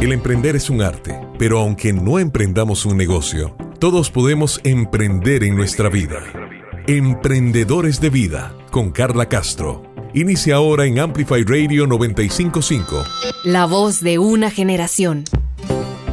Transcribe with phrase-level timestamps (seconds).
[0.00, 5.56] El emprender es un arte, pero aunque no emprendamos un negocio, todos podemos emprender en
[5.56, 6.20] nuestra vida.
[6.86, 9.82] Emprendedores de Vida con Carla Castro.
[10.14, 13.02] Inicia ahora en Amplify Radio 955.
[13.44, 15.24] La voz de una generación.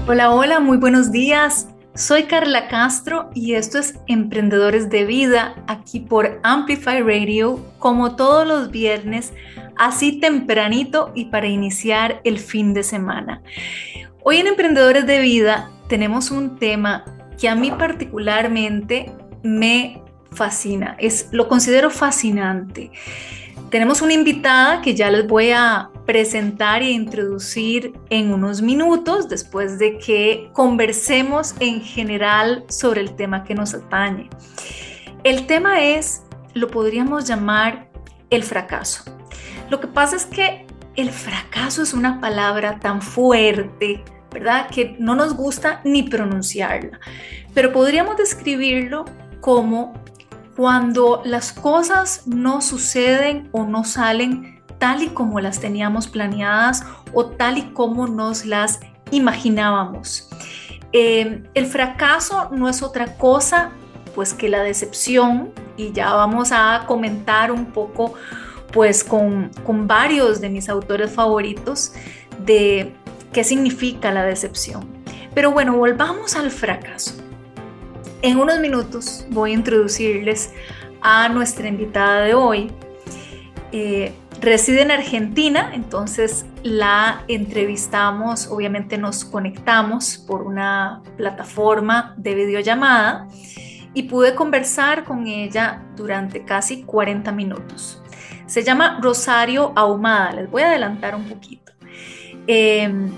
[0.08, 1.68] Hola, hola, muy buenos días.
[1.96, 8.46] Soy Carla Castro y esto es Emprendedores de Vida aquí por Amplify Radio como todos
[8.46, 9.32] los viernes,
[9.78, 13.42] así tempranito y para iniciar el fin de semana.
[14.24, 17.06] Hoy en Emprendedores de Vida tenemos un tema
[17.40, 20.02] que a mí particularmente me
[20.34, 22.92] fascina, es lo considero fascinante.
[23.76, 29.78] Tenemos una invitada que ya les voy a presentar e introducir en unos minutos después
[29.80, 34.30] de que conversemos en general sobre el tema que nos atañe.
[35.26, 37.90] El tema es, lo podríamos llamar
[38.30, 39.04] el fracaso.
[39.70, 44.70] Lo que pasa es que el fracaso es una palabra tan fuerte, ¿verdad?
[44.70, 46.98] Que no nos gusta ni pronunciarla,
[47.54, 49.04] pero podríamos describirlo
[49.42, 50.02] como
[50.56, 57.26] cuando las cosas no suceden o no salen tal y como las teníamos planeadas o
[57.26, 58.80] tal y como nos las
[59.12, 60.30] imaginábamos.
[60.94, 63.72] Eh, el fracaso no es otra cosa
[64.14, 68.14] pues que la decepción y ya vamos a comentar un poco
[68.72, 71.92] pues con, con varios de mis autores favoritos
[72.46, 72.94] de
[73.34, 74.88] qué significa la decepción.
[75.34, 77.25] Pero bueno, volvamos al fracaso.
[78.22, 80.54] En unos minutos voy a introducirles
[81.02, 82.72] a nuestra invitada de hoy.
[83.72, 93.28] Eh, reside en Argentina, entonces la entrevistamos, obviamente nos conectamos por una plataforma de videollamada
[93.94, 98.02] y pude conversar con ella durante casi 40 minutos.
[98.46, 101.72] Se llama Rosario Ahumada, les voy a adelantar un poquito.
[102.48, 103.12] Em,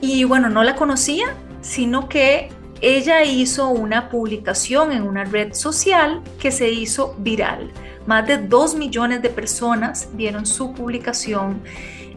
[0.00, 2.48] y bueno, no la conocía, sino que
[2.84, 7.72] ella hizo una publicación en una red social que se hizo viral.
[8.06, 11.62] Más de 2 millones de personas vieron su publicación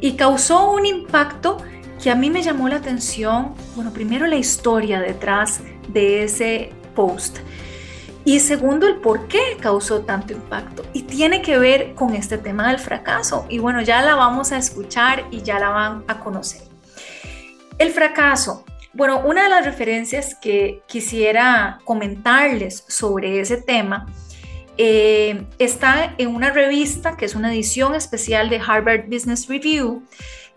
[0.01, 1.57] y causó un impacto
[2.03, 3.53] que a mí me llamó la atención.
[3.75, 7.37] Bueno, primero la historia detrás de ese post.
[8.25, 10.83] Y segundo, el por qué causó tanto impacto.
[10.91, 13.45] Y tiene que ver con este tema del fracaso.
[13.47, 16.61] Y bueno, ya la vamos a escuchar y ya la van a conocer.
[17.77, 18.65] El fracaso
[18.97, 24.07] bueno, una de las referencias que quisiera comentarles sobre ese tema
[24.75, 30.01] eh, está en una revista que es una edición especial de Harvard Business Review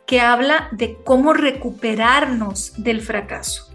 [0.07, 3.71] que habla de cómo recuperarnos del fracaso.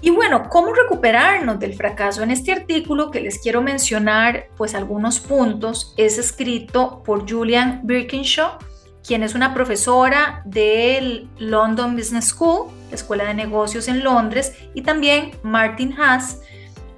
[0.00, 2.24] Y bueno, ¿cómo recuperarnos del fracaso?
[2.24, 8.58] En este artículo que les quiero mencionar, pues algunos puntos, es escrito por Julian Birkinshaw,
[9.06, 14.82] quien es una profesora del London Business School, la Escuela de Negocios en Londres, y
[14.82, 16.40] también Martin Haas,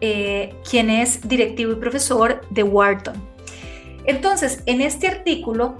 [0.00, 3.14] eh, quien es directivo y profesor de Wharton.
[4.04, 5.78] Entonces, en este artículo,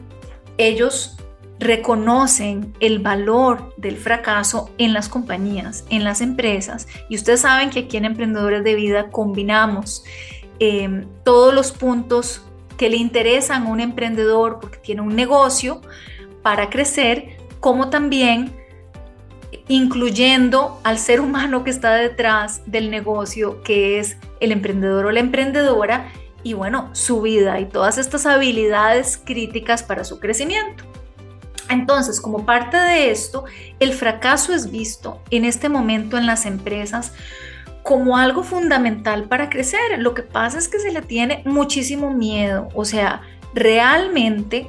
[0.59, 1.17] ellos
[1.59, 7.81] reconocen el valor del fracaso en las compañías, en las empresas, y ustedes saben que
[7.81, 10.05] aquí en Emprendedores de Vida combinamos
[10.59, 12.43] eh, todos los puntos
[12.77, 15.81] que le interesan a un emprendedor porque tiene un negocio,
[16.47, 18.55] para crecer, como también
[19.67, 25.19] incluyendo al ser humano que está detrás del negocio, que es el emprendedor o la
[25.19, 26.07] emprendedora,
[26.45, 30.85] y bueno, su vida y todas estas habilidades críticas para su crecimiento.
[31.69, 33.43] Entonces, como parte de esto,
[33.81, 37.13] el fracaso es visto en este momento en las empresas
[37.83, 39.99] como algo fundamental para crecer.
[39.99, 44.69] Lo que pasa es que se le tiene muchísimo miedo, o sea, realmente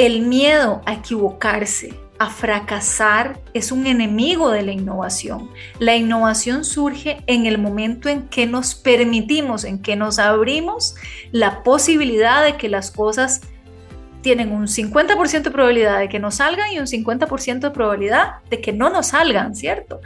[0.00, 5.50] el miedo a equivocarse, a fracasar, es un enemigo de la innovación.
[5.78, 10.94] La innovación surge en el momento en que nos permitimos, en que nos abrimos
[11.32, 13.42] la posibilidad de que las cosas
[14.22, 18.62] tienen un 50% de probabilidad de que nos salgan y un 50% de probabilidad de
[18.62, 20.00] que no nos salgan, ¿cierto?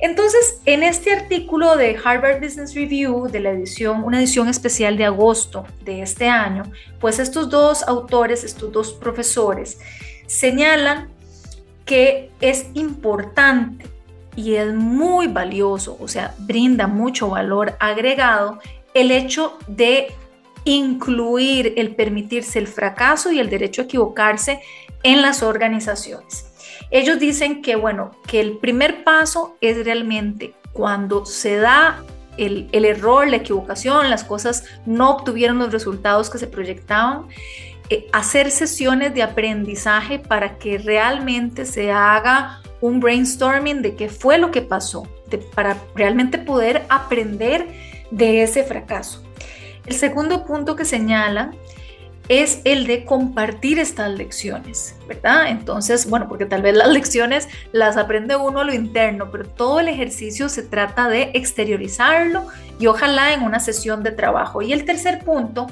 [0.00, 5.04] Entonces, en este artículo de Harvard Business Review, de la edición, una edición especial de
[5.04, 6.62] agosto de este año,
[6.98, 9.78] pues estos dos autores, estos dos profesores,
[10.26, 11.10] señalan
[11.84, 13.86] que es importante
[14.36, 18.58] y es muy valioso, o sea, brinda mucho valor agregado
[18.94, 20.14] el hecho de
[20.64, 24.60] incluir el permitirse el fracaso y el derecho a equivocarse
[25.02, 26.49] en las organizaciones.
[26.90, 32.02] Ellos dicen que, bueno, que el primer paso es realmente cuando se da
[32.36, 37.26] el, el, error, la equivocación, las cosas no obtuvieron los resultados que se proyectaban,
[37.90, 44.38] eh, hacer sesiones de aprendizaje para que realmente se haga un brainstorming de qué fue
[44.38, 45.08] lo que pasó,
[45.54, 47.66] para realmente poder aprender
[48.12, 49.24] de ese fracaso.
[49.86, 51.50] El segundo punto que señala
[52.30, 55.48] es el de compartir estas lecciones, ¿verdad?
[55.48, 59.80] Entonces, bueno, porque tal vez las lecciones las aprende uno a lo interno, pero todo
[59.80, 62.46] el ejercicio se trata de exteriorizarlo
[62.78, 64.62] y ojalá en una sesión de trabajo.
[64.62, 65.66] Y el tercer punto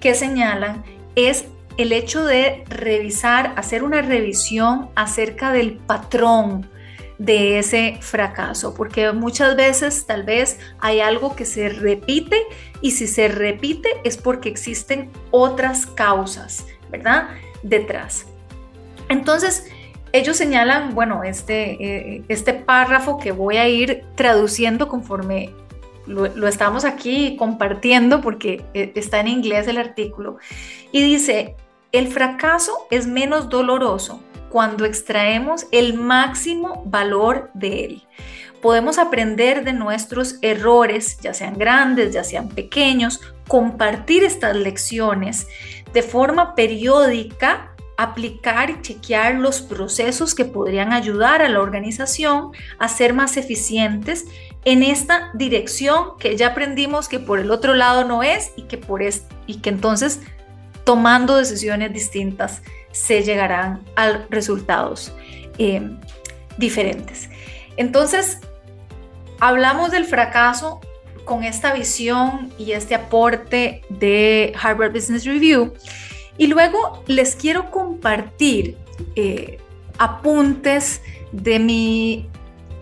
[0.00, 0.82] que señalan
[1.14, 1.44] es
[1.76, 6.70] el hecho de revisar, hacer una revisión acerca del patrón
[7.18, 12.42] de ese fracaso, porque muchas veces tal vez hay algo que se repite
[12.80, 17.28] y si se repite es porque existen otras causas, ¿verdad?
[17.62, 18.26] Detrás.
[19.08, 19.66] Entonces,
[20.12, 25.54] ellos señalan, bueno, este, eh, este párrafo que voy a ir traduciendo conforme
[26.06, 30.38] lo, lo, estamos aquí compartiendo porque eh, está en inglés el artículo,
[30.90, 31.56] y dice,
[31.92, 34.20] el fracaso es menos doloroso
[34.52, 38.02] cuando extraemos el máximo valor de él.
[38.60, 45.46] Podemos aprender de nuestros errores, ya sean grandes, ya sean pequeños, compartir estas lecciones
[45.94, 52.88] de forma periódica, aplicar y chequear los procesos que podrían ayudar a la organización a
[52.88, 54.26] ser más eficientes
[54.66, 58.76] en esta dirección que ya aprendimos que por el otro lado no es y que
[58.76, 60.20] por es, y que entonces
[60.84, 65.12] tomando decisiones distintas se llegarán a resultados
[65.58, 65.82] eh,
[66.58, 67.28] diferentes.
[67.76, 68.38] Entonces,
[69.40, 70.80] hablamos del fracaso
[71.24, 75.72] con esta visión y este aporte de Harvard Business Review.
[76.38, 78.76] Y luego les quiero compartir
[79.16, 79.58] eh,
[79.98, 81.02] apuntes
[81.32, 82.28] de mi,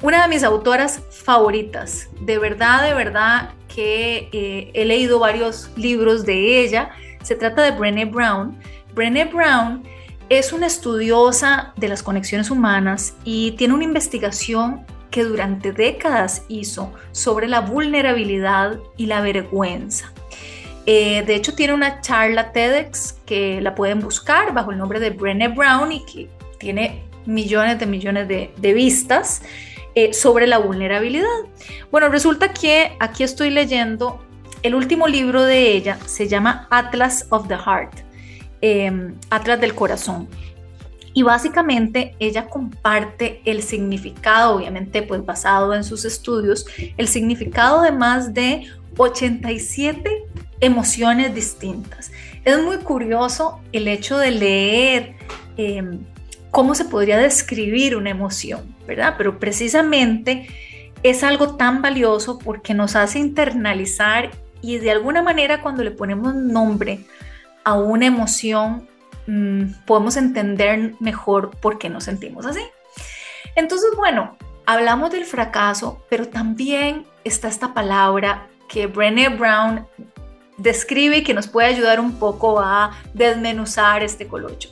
[0.03, 2.09] una de mis autoras favoritas.
[2.21, 6.91] De verdad, de verdad que eh, he leído varios libros de ella.
[7.23, 8.59] Se trata de Brené Brown.
[8.95, 9.83] Brené Brown
[10.31, 16.93] es una estudiosa de las conexiones humanas y tiene una investigación que durante décadas hizo
[17.11, 20.13] sobre la vulnerabilidad y la vergüenza.
[20.87, 25.11] Eh, de hecho, tiene una charla TEDx que la pueden buscar bajo el nombre de
[25.11, 29.43] Brené Brown y que tiene millones de millones de, vistas
[29.97, 31.27] eh, sobre la vulnerabilidad.
[31.91, 34.25] Bueno, resulta que aquí estoy leyendo
[34.63, 38.10] el último libro de ella, se llama Atlas of the Heart
[38.63, 40.29] eh, Atlas del Corazón.
[41.13, 46.67] Y básicamente ella comparte el significado, obviamente pues basado en sus estudios,
[46.97, 50.25] el significado de más de 87
[50.61, 52.13] emociones distintas.
[52.45, 55.17] Es muy curioso el hecho de leer
[55.57, 55.99] em,
[56.51, 59.15] cómo se podría describir una emoción, ¿verdad?
[59.19, 60.49] Pero precisamente
[61.03, 64.31] es algo tan valioso porque nos hace internalizar
[64.63, 67.01] y de alguna manera cuando le ponemos nombre
[67.65, 68.89] a una emoción,
[69.27, 72.63] mm, podemos entender mejor por qué nos sentimos así.
[73.57, 74.37] Entonces, bueno,
[74.67, 79.87] hablamos del fracaso, pero también está esta palabra que Brené Brown
[80.57, 84.71] describe y que nos puede ayudar un poco a desmenuzar este colocho,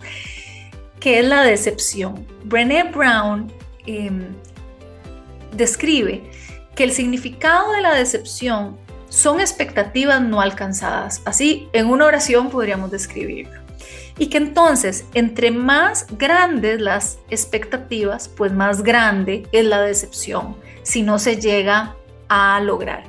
[1.01, 2.27] que es la decepción.
[2.45, 3.53] Brené Brown
[3.87, 4.35] em,
[5.53, 6.31] describe
[6.75, 8.79] que el significado de la decepción
[9.09, 11.23] son expectativas no alcanzadas.
[11.25, 13.61] Así, en una oración podríamos describirlo.
[14.19, 21.03] Y que entonces, entre más grandes las expectativas, pues más grande es la decepción si
[21.03, 21.95] no se llega
[22.29, 23.05] a lograr.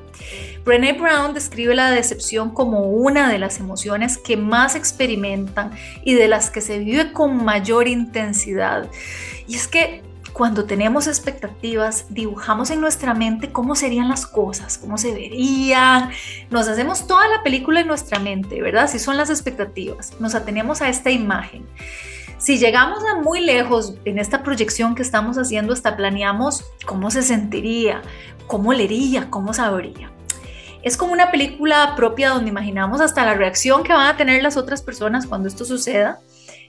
[0.66, 5.72] Brené Brown describe la decepción como una de las emociones que más experimentan
[6.04, 8.88] y de las que se vive con mayor intensidad.
[9.48, 14.98] Y es que cuando tenemos expectativas, dibujamos en nuestra mente cómo serían las cosas, cómo
[14.98, 16.12] se verían.
[16.50, 18.90] Nos hacemos toda la película en nuestra mente, ¿verdad?
[18.90, 21.68] Si son las expectativas, nos atenemos a esta imagen.
[22.38, 27.22] Si llegamos a muy lejos en esta proyección que estamos haciendo, hasta planeamos cómo se
[27.22, 28.02] sentiría,
[28.48, 30.12] cómo leería, cómo sabría.
[30.82, 34.56] Es como una película propia donde imaginamos hasta la reacción que van a tener las
[34.56, 36.20] otras personas cuando esto suceda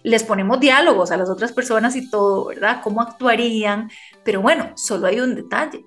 [0.02, 2.80] les ponemos diálogos a las otras personas y todo, ¿verdad?
[2.83, 3.90] ¿Cómo actuarían?
[4.25, 5.85] Pero bueno, solo hay un detalle.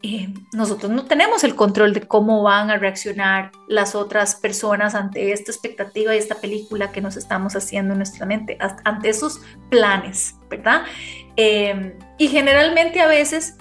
[0.00, 5.32] Eh, nosotros no tenemos el control de cómo van a reaccionar las otras personas ante
[5.32, 10.36] esta expectativa y esta película que nos estamos haciendo en nuestra mente, ante esos planes,
[10.48, 10.84] ¿verdad?
[11.36, 13.56] Eh, y generalmente a veces,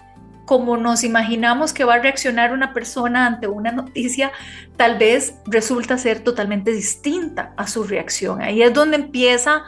[0.46, 4.32] como nos imaginamos que va a reaccionar una persona ante una noticia,
[4.76, 8.44] tal vez resulta ser totalmente distinta a su reacción.
[8.44, 9.64] Ahí es donde empieza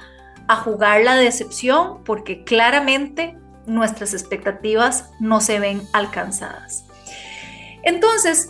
[0.49, 6.83] a jugar la decepción porque claramente nuestras expectativas no se ven alcanzadas.
[7.83, 8.49] Entonces,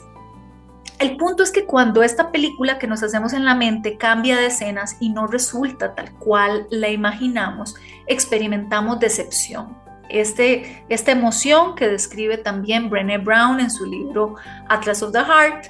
[1.00, 4.48] El punto es que cuando esta película que nos hacemos en la mente cambia de
[4.48, 7.76] escenas y no resulta tal cual la imaginamos,
[8.08, 9.78] experimentamos decepción.
[10.10, 14.36] Este, esta emoción que describe también Brené Brown en su libro
[14.68, 15.68] Atlas of the Heart,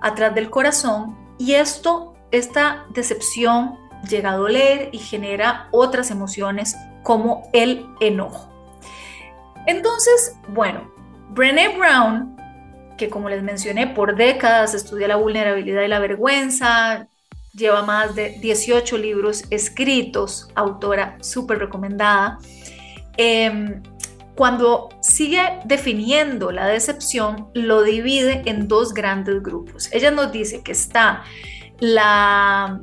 [0.00, 3.76] Atrás del Corazón, y esto, esta decepción
[4.08, 8.48] llega a doler y genera otras emociones como el enojo.
[9.66, 10.90] Entonces, bueno,
[11.30, 12.40] Brené Brown
[13.00, 17.08] que como les mencioné, por décadas estudia la vulnerabilidad y la vergüenza,
[17.54, 22.38] lleva más de 18 libros escritos, autora súper recomendada.
[23.16, 23.82] Em,
[24.34, 29.88] cuando sigue definiendo la decepción, lo divide en dos grandes grupos.
[29.92, 31.24] Ella nos dice que está
[31.78, 32.82] la,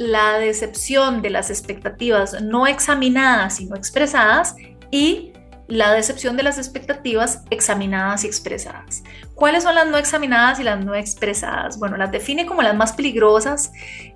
[0.00, 4.56] la decepción de las expectativas no examinadas sino expresadas
[4.90, 5.34] y
[5.68, 9.04] la decepción de las expectativas examinadas y expresadas.
[9.34, 11.78] ¿Cuáles son las no examinadas y las no expresadas?
[11.78, 13.72] Bueno, las define como las más peligrosas,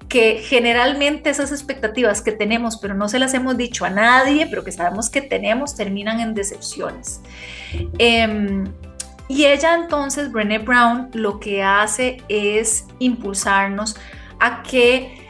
[0.09, 4.65] que generalmente esas expectativas que tenemos, pero no se las hemos dicho a nadie, pero
[4.65, 7.21] que sabemos que tenemos, terminan en decepciones.
[7.99, 8.65] Em,
[9.29, 13.97] y ella entonces, Brené Brown, lo que hace es impulsarnos
[14.41, 15.24] a que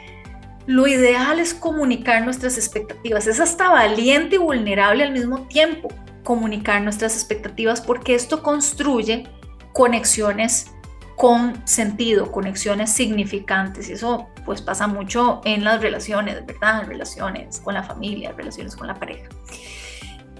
[0.67, 3.27] lo ideal es comunicar nuestras expectativas.
[3.27, 5.89] Es hasta valiente y vulnerable al mismo tiempo
[6.23, 9.29] comunicar nuestras expectativas porque esto construye
[9.73, 10.71] conexiones
[11.15, 16.85] con sentido, conexiones significantes y eso pues pasa mucho en las relaciones, ¿verdad?
[16.85, 19.29] Relaciones con la familia, relaciones con la pareja.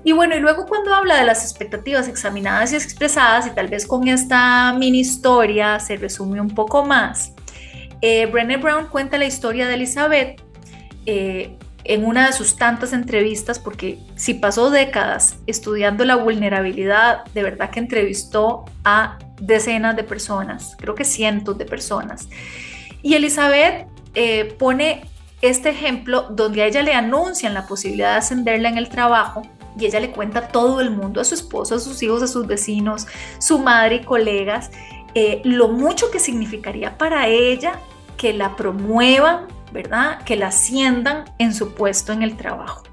[0.04, 3.88] Y bueno, y luego cuando habla de las expectativas examinadas y expresadas, y tal vez
[3.88, 7.34] con esta mini historia se resume un poco más,
[8.02, 10.42] eh, Brown cuenta la historia de Elizabeth,
[11.06, 17.44] eh, en una de sus tantas entrevistas, porque si pasó décadas estudiando la vulnerabilidad, de
[17.44, 22.28] verdad que entrevistó a decenas de personas, creo que cientos de personas.
[23.04, 25.04] Y Elizabeth eh, pone
[25.42, 29.44] este ejemplo donde a ella le anuncian la posibilidad de ascenderla en el trabajo
[29.78, 32.28] y ella le cuenta a todo el mundo, a su esposo, a sus hijos, a
[32.28, 33.08] sus vecinos,
[33.40, 34.72] su madre y colegas,
[35.16, 37.80] eh, lo mucho que significaría para ella
[38.18, 40.24] que la promuevan ¿verdad?
[40.24, 42.84] Que la asciendan en su puesto en el trabajo.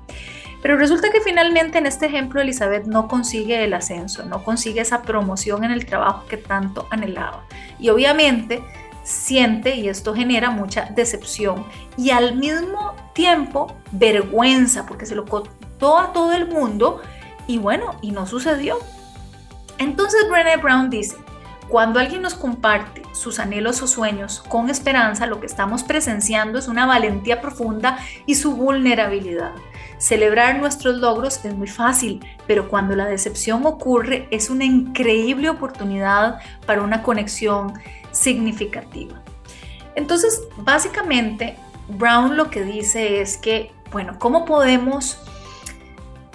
[0.61, 5.03] Pero resulta que finalmente en este ejemplo Elizabeth no consigue el ascenso, no consigue esa
[5.03, 7.45] promoción en el trabajo que tanto anhelaba.
[7.79, 8.63] Y obviamente
[9.05, 11.65] siente, y esto genera mucha decepción
[11.97, 17.01] y al mismo tiempo vergüenza, porque se lo contó a todo el mundo
[17.47, 18.79] y bueno, y no sucedió.
[19.79, 21.17] Entonces Brené Brown dice,
[21.73, 26.69] cuando alguien nos comparte sus anhelos o sueños con esperanza, lo que estamos presenciando es
[26.69, 29.53] una valentía profunda y su vulnerabilidad.
[29.97, 36.41] Celebrar nuestros logros es muy fácil, pero cuando la decepción ocurre es una increíble oportunidad
[36.67, 37.73] para una conexión
[38.11, 39.23] significativa.
[39.95, 41.57] Entonces, básicamente,
[41.89, 45.17] Brown lo que dice es que, bueno, ¿cómo podemos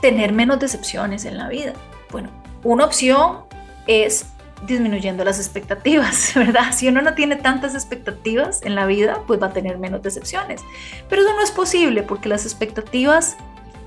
[0.01, 1.73] tener menos decepciones en la vida?
[2.09, 2.31] Bueno,
[2.63, 3.41] una opción
[3.85, 4.25] es
[4.65, 6.71] disminuyendo las expectativas, ¿verdad?
[6.73, 10.61] Si uno no tiene tantas expectativas en la vida, pues va a tener menos decepciones.
[11.09, 13.37] Pero eso no es posible porque las expectativas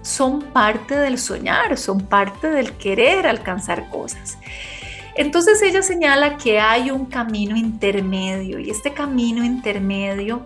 [0.02, 4.38] son parte del soñar, son parte del querer alcanzar cosas.
[5.14, 10.44] Entonces ella señala que hay un camino intermedio y este camino intermedio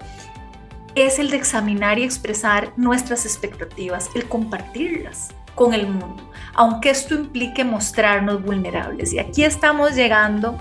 [0.94, 7.14] es el de examinar y expresar nuestras expectativas, el compartirlas con el mundo aunque esto
[7.14, 9.12] implique mostrarnos vulnerables.
[9.12, 10.58] Y aquí estamos llegando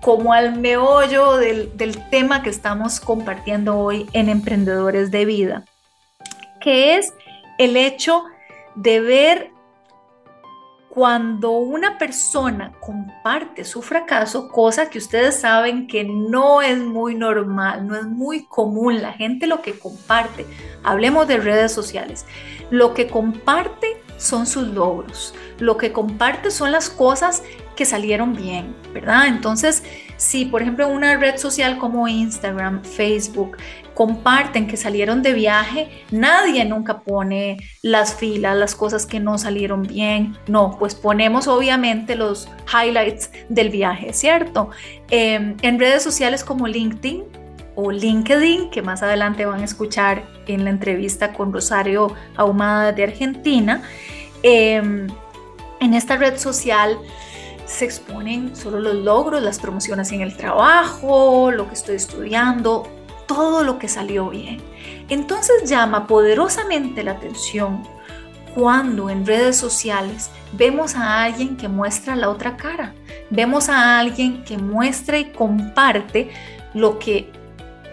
[0.00, 1.70] como al meollo del,
[2.10, 5.64] tema que estamos compartiendo hoy en Emprendedores de Vida,
[6.60, 7.14] que es
[7.58, 8.24] el hecho
[8.74, 9.50] de ver
[10.90, 17.86] cuando una persona comparte su fracaso, cosa que ustedes saben que no es muy normal,
[17.86, 20.46] no es muy común, la gente lo que comparte,
[20.84, 22.26] hablemos de redes sociales,
[22.70, 27.42] lo que comparte son sus logros, lo que comparte son las cosas
[27.76, 29.26] que salieron bien, ¿verdad?
[29.26, 29.82] Entonces,
[30.16, 33.56] si por ejemplo una red social como Instagram, Facebook,
[33.94, 39.82] comparten que salieron de viaje, nadie nunca pone las filas, las cosas que no salieron
[39.82, 40.36] bien.
[40.48, 44.70] No, pues ponemos obviamente los highlights del viaje, ¿cierto?
[45.10, 47.24] Em, en redes sociales como LinkedIn
[47.74, 53.04] o LinkedIn, que más adelante van a escuchar en la entrevista con Rosario Ahumada de
[53.04, 53.82] Argentina,
[54.42, 55.06] em,
[55.80, 56.98] en esta red social
[57.66, 62.88] se exponen solo los logros, las promociones en el trabajo, lo que estoy estudiando,
[63.26, 64.60] todo lo que salió bien.
[65.08, 67.82] Entonces llama poderosamente la atención
[68.54, 72.94] cuando en redes sociales vemos a alguien que muestra la otra cara,
[73.30, 76.30] vemos a alguien que muestra y comparte
[76.72, 77.32] lo que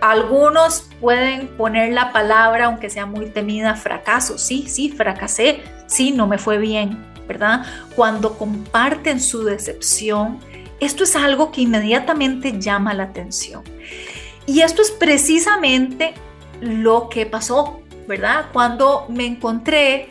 [0.01, 4.37] algunos pueden poner la palabra, aunque sea muy temida, fracaso.
[4.37, 7.63] Sí, sí, fracasé, sí, no me fue bien, ¿verdad?
[7.95, 10.39] Cuando comparten su decepción,
[10.79, 13.63] esto es algo que inmediatamente llama la atención.
[14.47, 16.15] Y esto es precisamente
[16.59, 18.47] lo que pasó, ¿verdad?
[18.51, 20.09] Cuando me encontré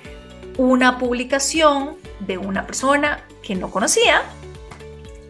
[0.56, 4.22] una publicación de una persona que no conocía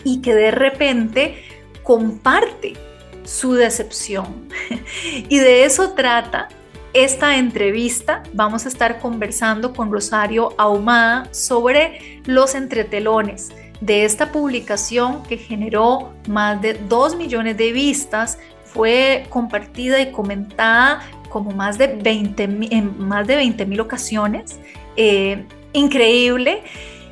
[0.04, 1.44] y que de repente
[1.82, 2.89] comparte
[3.30, 4.48] su decepción.
[5.28, 6.48] y de eso trata
[6.92, 8.24] esta entrevista.
[8.32, 16.12] Vamos a estar conversando con Rosario Ahumada sobre los entretelones de esta publicación que generó
[16.28, 18.38] más de 2 millones de vistas.
[18.64, 24.58] Fue compartida y comentada como más de 20, en más de 20 mil ocasiones.
[24.96, 26.64] Eh, increíble.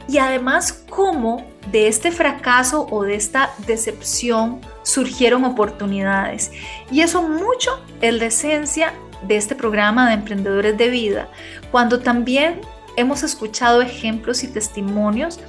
[0.08, 6.50] Y además, cómo de este fracaso o de esta decepción surgieron oportunidades.
[6.90, 11.28] Y eso mucho es la esencia de este programa de emprendedores de vida,
[11.70, 12.60] cuando también
[12.96, 15.40] hemos escuchado ejemplos y testimonios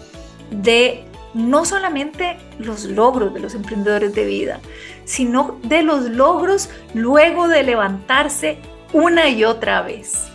[0.52, 4.60] de no solamente los logros de los emprendedores de vida,
[5.06, 8.58] sino de los logros luego de levantarse
[8.92, 10.28] una y otra vez.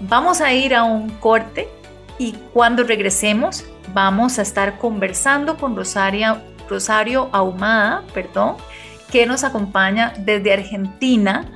[0.00, 1.68] Vamos a ir a un corte
[2.18, 8.56] y cuando regresemos vamos a estar conversando con Rosario, Rosario Ahumada, perdón,
[9.10, 11.50] que nos acompaña desde Argentina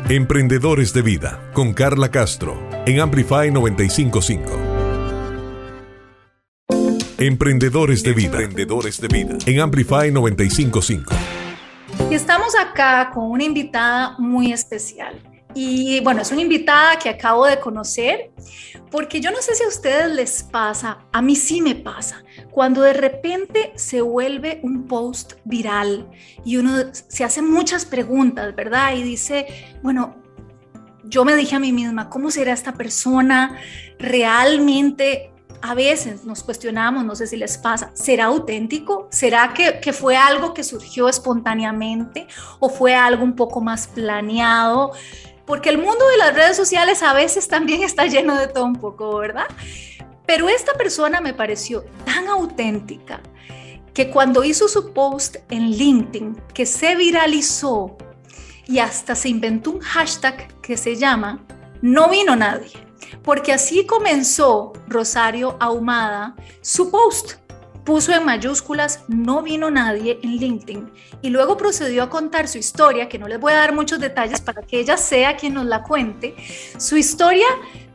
[0.09, 4.75] Emprendedores de Vida con Carla Castro en Amplify 955.
[7.19, 8.43] Emprendedores de Vida.
[8.43, 11.15] Emprendedores de Vida en Amplify 955.
[12.11, 15.21] Y estamos acá con una invitada muy especial.
[15.55, 18.33] Y bueno, es una invitada que acabo de conocer,
[18.91, 22.83] porque yo no sé si a ustedes les pasa, a mí sí me pasa, cuando
[22.83, 26.11] de repente se vuelve un post viral
[26.45, 28.95] y uno se hace muchas preguntas, ¿verdad?
[28.97, 29.47] Y dice,
[29.83, 30.17] bueno,
[31.05, 33.57] yo me dije a mí misma, ¿cómo será esta persona?
[33.99, 35.34] ¿Realmente
[35.65, 39.09] a veces nos cuestionamos, no sé si les pasa, ¿será auténtico?
[39.11, 42.27] ¿Será que, fue algo que surgió espontáneamente
[42.61, 44.93] o fue algo un poco más planeado?
[45.47, 48.77] Porque el mundo de las redes sociales a veces también está lleno de todo un
[48.77, 49.47] poco, ¿verdad?
[50.27, 53.23] Pero esta persona me pareció tan auténtica
[53.95, 57.97] que cuando hizo su post en LinkedIn, que se viralizó
[58.67, 61.41] y hasta se inventó un hashtag que se llama
[61.85, 62.73] No vino nadie
[63.23, 67.35] porque así comenzó Rosario Ahumada su post.
[67.85, 73.11] Puso en mayúsculas no vino nadie en LinkedIn y luego procedió a contar su historia,
[73.11, 75.83] que no les voy a dar muchos detalles para que ella sea quien nos la
[75.83, 76.35] cuente,
[76.79, 77.49] su historia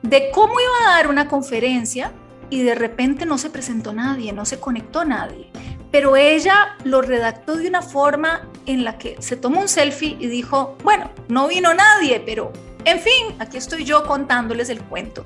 [0.04, 2.12] de cómo iba a dar una conferencia
[2.52, 5.50] y de repente no se presentó nadie, no se conectó nadie.
[5.92, 10.28] Pero ella lo redactó de una forma en la que se tomó un selfie y
[10.28, 12.54] dijo, bueno, no vino nadie, pero
[12.90, 15.26] en fin, aquí estoy yo contándoles el cuento.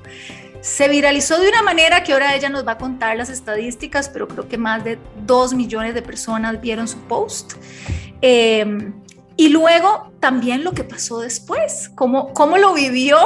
[0.60, 4.28] Se viralizó de una manera que ahora ella nos va a contar las estadísticas, pero
[4.28, 7.54] creo que más de dos millones de personas vieron su post.
[8.20, 8.94] Em,
[9.36, 13.18] y luego también lo que pasó después, cómo, cómo lo vivió,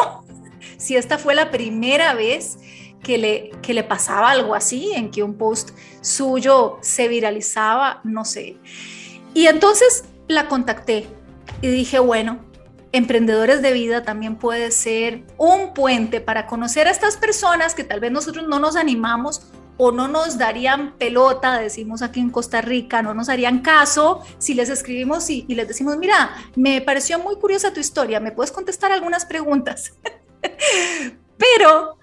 [0.79, 2.59] si esta fue la primera vez
[3.03, 5.70] que le, que le pasaba algo así, en que un post
[6.01, 8.57] suyo se viralizaba, no sé.
[9.35, 11.07] Y entonces la contacté
[11.62, 12.47] y dije, bueno,
[12.92, 18.01] Emprendedores de Vida también puede ser un puente para conocer a estas personas que tal
[18.01, 19.42] vez nosotros no nos animamos
[19.77, 24.55] o no nos darían pelota, decimos aquí en Costa Rica, no nos harían caso si
[24.55, 28.90] les escribimos y, les decimos, mira, me pareció muy curiosa tu historia, ¿me puedes contestar
[28.90, 29.92] algunas preguntas?
[31.37, 31.97] Pero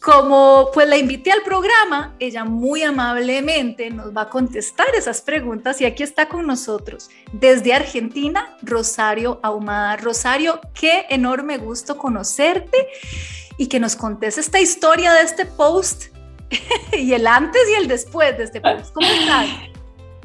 [0.00, 5.78] como pues la invité al programa, ella muy amablemente nos va a contestar esas preguntas
[5.80, 9.98] y aquí está con nosotros desde Argentina, Rosario Ahumada.
[9.98, 12.88] Rosario, qué enorme gusto conocerte
[13.58, 16.04] y que nos contes esta historia de este post
[16.96, 18.94] y el antes y el después de este post.
[18.94, 19.48] ¿Cómo estás?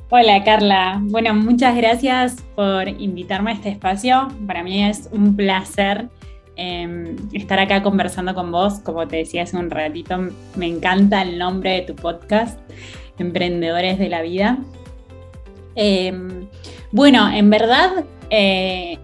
[0.10, 4.30] Hola Carla, bueno, muchas gracias por invitarme a este espacio.
[4.48, 6.08] Para mí es un placer
[6.56, 8.80] em, estar acá conversando con vos.
[8.80, 10.18] Como te decía hace un ratito,
[10.56, 12.60] me encanta el nombre de tu podcast,
[13.18, 14.58] Emprendedores de la Vida.
[15.76, 16.48] Em,
[16.92, 18.98] bueno, en verdad eh,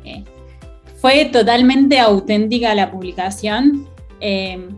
[1.01, 3.87] fue totalmente auténtica la publicación.
[4.19, 4.69] Em,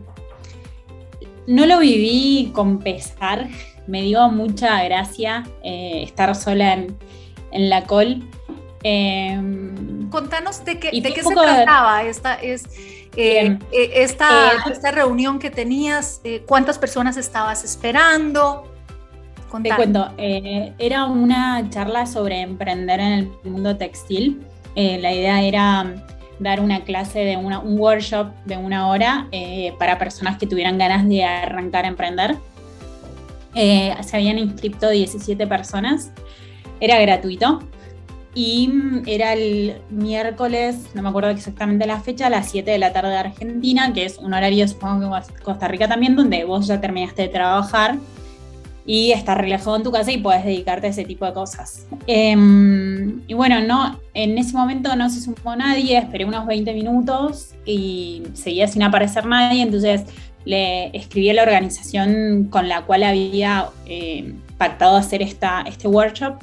[1.46, 3.48] no lo viví con pesar,
[3.86, 6.96] me dio mucha gracia eh, estar sola en,
[7.68, 8.22] la col.
[10.14, 12.62] Contanos de qué, de qué se trataba esta, es,
[13.16, 18.70] eh, esta, esta, reunión que tenías, cuántas personas estabas esperando.
[19.62, 24.40] Te cuento, eh, era una charla sobre emprender en el mundo textil.
[24.74, 25.94] Eh, la idea era
[26.40, 31.08] dar una clase de un workshop de una hora eh, para personas que tuvieran ganas
[31.08, 32.36] de arrancar a emprender.
[33.52, 36.12] se habían inscrito 17 personas,
[36.80, 37.60] era gratuito
[38.34, 38.68] y
[39.06, 43.10] era el miércoles, no me acuerdo exactamente la fecha, a las 7 de la tarde
[43.10, 47.22] de Argentina, que es un horario supongo que Costa Rica también, donde vos ya terminaste
[47.22, 47.96] de trabajar
[48.86, 51.86] y estar relajado en tu casa y puedes dedicarte a ese tipo de cosas.
[52.06, 57.54] Em, y bueno, no, en ese momento no se sumó nadie, esperé unos 20 minutos
[57.64, 60.02] y seguía sin aparecer nadie, entonces
[60.44, 66.34] le escribí a la organización con la cual había eh, pactado hacer esta, este workshop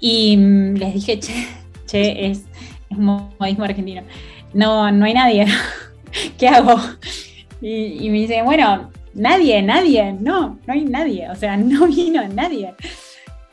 [0.00, 1.48] y mm, les dije, che,
[1.86, 2.44] che, es,
[2.90, 4.02] es modismo argentino,
[4.54, 5.46] no, no hay nadie,
[6.38, 6.78] ¿qué hago?
[7.60, 12.26] Y, y me dice, bueno, nadie, nadie, no, no hay nadie, o sea, no vino
[12.28, 12.74] nadie.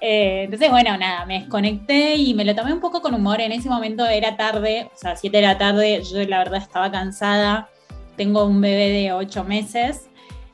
[0.02, 3.42] Eh, entonces, bueno, nada, me desconecté y me lo tomé un poco con humor.
[3.42, 6.92] En ese momento era tarde, o sea, 7 de la tarde, yo la verdad estaba
[6.92, 7.70] cansada.
[8.16, 10.10] Tengo un bebé de 8 meses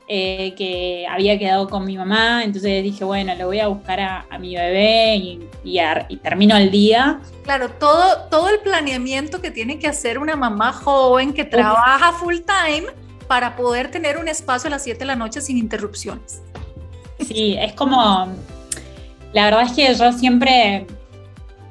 [0.08, 4.38] eh, que había quedado con mi mamá, entonces dije, bueno, le voy a buscar a,
[4.38, 7.20] mi bebé y, y, termino el día.
[7.44, 12.38] Claro, todo, todo el planeamiento que tiene que hacer una mamá joven que trabaja full
[12.38, 12.88] time
[13.28, 16.42] para poder tener un espacio a las 7 de la noche sin interrupciones.
[17.20, 18.28] Sí, es como,
[19.32, 20.86] la verdad es que yo siempre,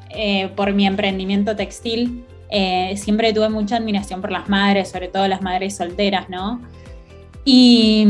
[0.09, 5.27] eh, por mi emprendimiento textil, eh, siempre tuve mucha admiración por las madres, sobre todo
[5.27, 6.61] las madres solteras, ¿no?
[7.43, 8.05] Y,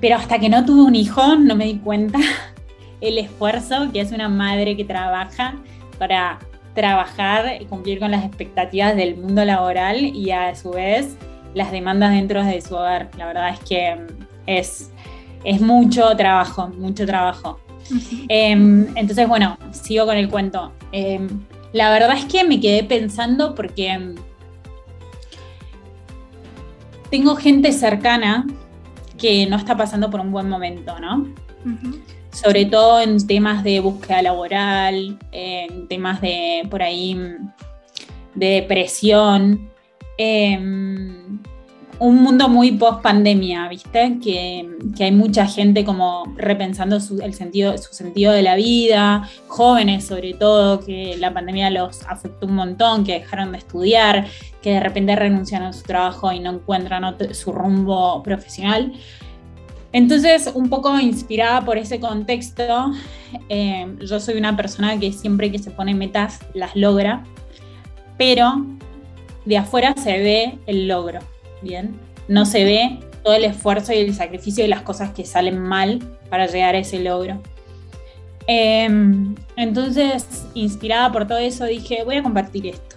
[0.00, 2.18] pero hasta que no tuve un hijo, no me di cuenta
[3.00, 5.56] el esfuerzo que hace una madre que trabaja
[5.98, 6.38] para
[6.74, 11.16] trabajar y cumplir con las expectativas del mundo laboral y a su vez
[11.54, 13.10] las demandas dentro de su hogar.
[13.18, 13.96] La verdad es que
[14.46, 14.90] es,
[15.44, 17.60] es mucho trabajo, mucho trabajo.
[18.28, 20.72] Em, entonces, bueno, sigo con el cuento.
[20.92, 21.28] Em,
[21.72, 24.14] la verdad es que me quedé pensando porque em,
[27.10, 28.46] tengo gente cercana
[29.20, 31.26] que no está pasando por un buen momento, ¿no?
[32.32, 37.16] Sobre todo en temas de búsqueda laboral, en temas de, por ahí,
[38.34, 39.70] de depresión
[42.00, 44.18] un mundo muy post pandemia, ¿viste?
[44.24, 44.66] Que,
[45.00, 50.32] hay mucha gente como repensando su, el sentido, su sentido de la vida, jóvenes sobre
[50.32, 54.26] todo, que la pandemia los afectó un montón, que dejaron de estudiar,
[54.62, 58.94] que de repente renuncian a su trabajo y no encuentran su rumbo profesional.
[59.92, 62.92] Entonces, un poco inspirada por ese contexto,
[63.50, 67.24] eh, yo soy una persona que siempre que se pone metas las logra,
[68.16, 68.64] pero
[69.44, 71.20] de afuera se ve el logro.
[71.62, 75.58] Bien, no se ve todo el esfuerzo y el sacrificio y las cosas que salen
[75.58, 77.40] mal para llegar a ese logro.
[78.46, 82.96] Em, entonces, inspirada por todo eso, dije, voy a compartir esto.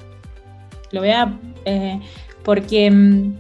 [0.92, 1.38] Lo voy a...
[1.66, 2.00] Eh,
[2.44, 3.36] porque em,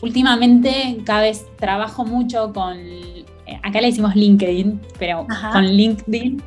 [0.00, 2.78] últimamente cada vez trabajo mucho con...
[2.78, 3.24] Eh,
[3.62, 6.42] acá le decimos LinkedIn, pero con LinkedIn.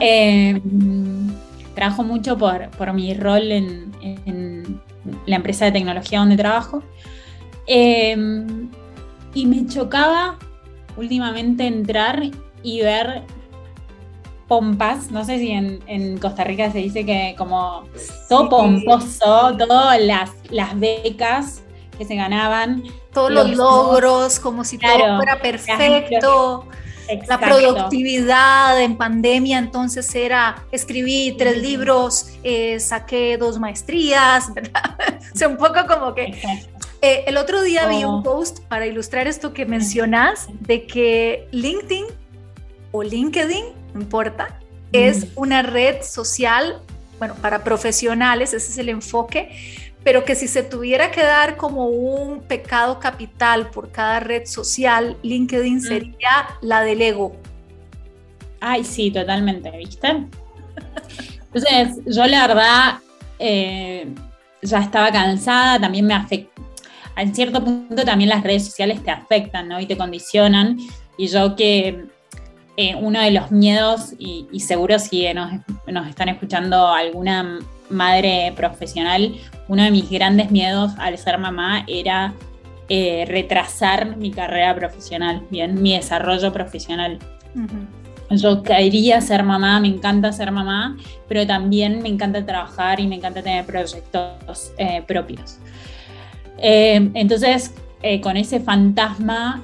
[0.00, 1.30] Em,
[1.74, 4.59] trabajo mucho por, por mi rol en, en
[5.26, 6.82] la empresa de tecnología donde trabajo.
[7.66, 8.70] Em,
[9.34, 10.38] y me chocaba
[10.96, 12.22] últimamente entrar
[12.62, 13.22] y ver
[14.48, 17.84] pompas, no sé si en, Costa Rica se dice que como
[18.28, 21.62] todo pomposo, todas las, las becas
[21.96, 22.82] que se ganaban.
[23.12, 26.66] Todos los, logros, como si todo fuera perfecto.
[27.26, 34.98] La productividad en pandemia entonces era escribí tres libros, eh, saqué dos maestrías, ¿verdad?
[35.32, 36.40] o sea, un poco como que...
[37.02, 38.22] Eh, el otro día vi un oh.
[38.22, 42.04] post para ilustrar esto que mencionas, de que LinkedIn
[42.92, 44.60] o LinkedIn, no importa,
[44.92, 46.82] es una red social,
[47.18, 51.86] bueno, para profesionales, ese es el enfoque, pero que si se tuviera que dar como
[51.86, 55.80] un pecado capital por cada red social, LinkedIn mm.
[55.80, 57.36] sería la del ego.
[58.60, 60.26] Ay, sí, totalmente, ¿viste?
[61.52, 62.98] Entonces, yo la verdad
[63.38, 64.06] eh,
[64.62, 66.62] ya estaba cansada, también me afectó.
[67.16, 69.80] en cierto punto también las redes sociales te afectan, ¿no?
[69.80, 70.78] Y te condicionan.
[71.18, 72.06] Y yo que
[72.76, 75.52] eh, uno de los miedos, y, seguro si nos,
[75.86, 77.58] nos, están escuchando alguna
[77.90, 79.34] madre profesional,
[79.70, 82.34] uno de mis grandes miedos al ser mamá era
[82.88, 87.20] eh, retrasar mi carrera profesional, bien, mi desarrollo profesional.
[88.30, 90.96] Yo quería ser mamá, me encanta ser mamá,
[91.28, 95.58] pero también me encanta trabajar y me encanta tener proyectos eh, propios.
[96.58, 99.62] Eh, entonces, eh, con ese fantasma,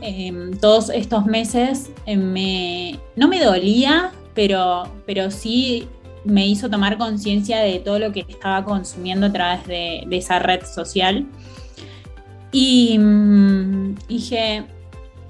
[0.61, 5.89] todos estos meses me, no me dolía, pero, pero sí
[6.27, 10.65] me hizo tomar conciencia de todo lo que estaba consumiendo a través de, esa red
[10.65, 11.27] social.
[12.53, 14.65] Y mm, dije,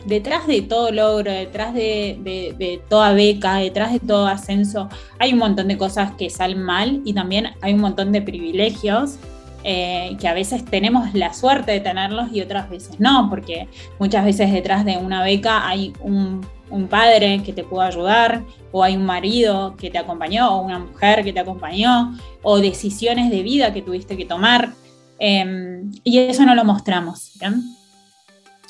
[0.07, 5.69] detrás de todo logro, detrás de, toda beca, detrás de todo ascenso, hay un montón
[5.69, 9.19] de cosas que salen mal y también hay un montón de privilegios
[9.65, 14.25] eh, que a veces tenemos la suerte de tenerlos y otras veces no, porque muchas
[14.25, 16.47] veces detrás de una beca hay un,
[16.89, 21.25] padre que te pudo ayudar, o hay un marido que te acompañó, o una mujer
[21.25, 24.73] que te acompañó, o decisiones de vida que tuviste que tomar.
[25.19, 27.33] Em, y eso no lo mostramos.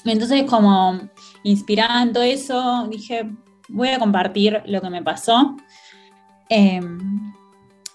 [0.04, 1.00] Entonces, como
[1.42, 3.28] inspirada en todo eso, dije,
[3.68, 5.56] voy a compartir lo que me pasó.
[6.48, 7.32] Em,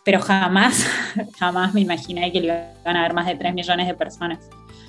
[0.03, 0.85] pero jamás,
[1.39, 4.39] jamás me imaginé que le iban a haber más de 3 millones de personas.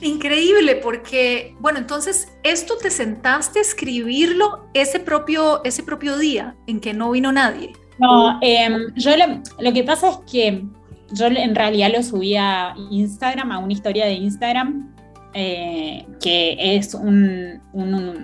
[0.02, 6.80] Increíble, porque, bueno, entonces, ¿esto te sentaste a escribirlo ese propio, ese propio día en
[6.80, 7.72] que no vino nadie?
[7.98, 10.64] No, em, yo lo, que pasa es que
[11.12, 14.92] yo en realidad lo subí a Instagram, a una historia de Instagram,
[15.34, 17.60] eh, que es un,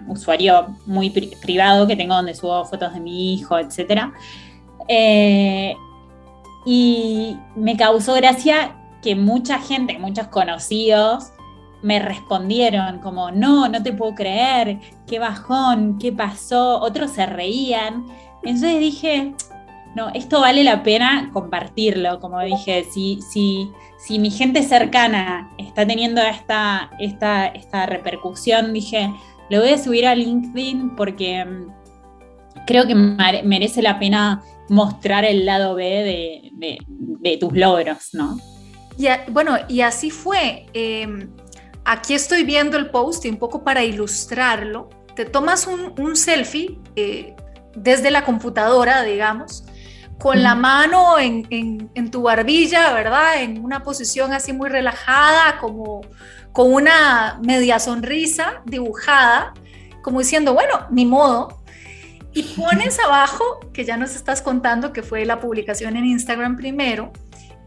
[0.08, 4.10] usuario muy privado que tengo donde subo fotos de mi hijo, etc.
[4.88, 5.76] Eh,
[6.66, 11.30] y me causó gracia que mucha gente, muchos conocidos,
[11.82, 18.06] me respondieron como, no, no te puedo creer, qué bajón, qué pasó, otros se reían.
[18.42, 19.34] Entonces dije,
[19.94, 25.86] no, esto vale la pena compartirlo, como dije, si, si, si mi gente cercana está
[25.86, 29.12] teniendo esta, esta, esta repercusión, dije,
[29.50, 35.46] lo voy a subir a LinkedIn porque mm, creo que merece la pena mostrar el
[35.46, 38.38] lado B de, tus logros, ¿no?
[38.98, 40.66] Y bueno, y así fue.
[40.74, 41.30] Em,
[41.88, 44.90] aquí estoy viendo el post y un poco para ilustrarlo.
[45.16, 47.34] Te tomas un, selfie eh,
[47.74, 49.64] desde la computadora, digamos,
[50.18, 53.40] con la mano en, tu barbilla, ¿verdad?
[53.42, 56.02] En una posición así muy relajada, como
[56.52, 59.54] con una media sonrisa dibujada,
[60.02, 61.62] como diciendo, bueno, ni modo.
[62.34, 67.12] Y pones abajo, que ya nos estás contando que fue la publicación en Instagram primero,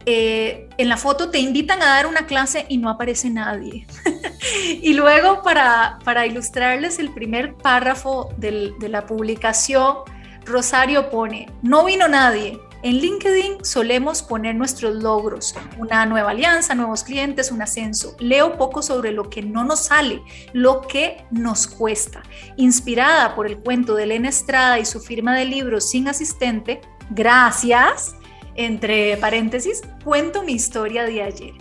[0.06, 3.86] eh, en la foto te invitan a dar una clase y no aparece nadie.
[4.82, 9.98] y luego para, para ilustrarles el primer párrafo de la publicación,
[10.46, 12.60] Rosario pone, no vino nadie.
[12.84, 18.16] En LinkedIn solemos poner nuestros logros, una nueva alianza, nuevos clientes, un ascenso.
[18.18, 22.24] Leo poco sobre lo que no nos sale, lo que nos cuesta.
[22.58, 28.16] Inspirada por el cuento de Elena Estrada y su firma de libros sin asistente, gracias,
[28.56, 31.54] entre paréntesis, cuento mi historia de ayer.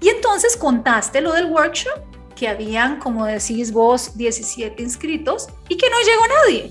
[0.00, 2.00] Y entonces contaste lo del workshop,
[2.34, 6.70] que habían, como decís vos, 17 inscritos y que no llegó nadie.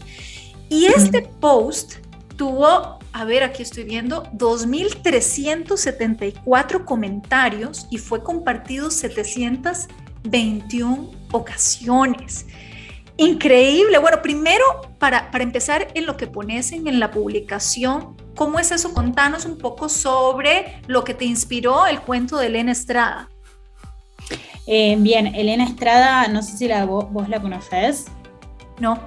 [0.67, 1.97] Y este post
[2.37, 12.45] tuvo, a ver, aquí estoy viendo, 2.374 comentarios y fue compartido 721 ocasiones.
[13.17, 13.97] Increíble.
[13.97, 14.63] Bueno, primero,
[14.97, 18.93] para, para empezar en lo que pones en, la publicación, ¿cómo es eso?
[18.93, 23.27] Contanos un poco sobre lo que te inspiró el cuento de Elena Estrada.
[24.65, 28.05] Eh, bien, Elena Estrada, no sé si la, vos la conoces.
[28.79, 28.97] No.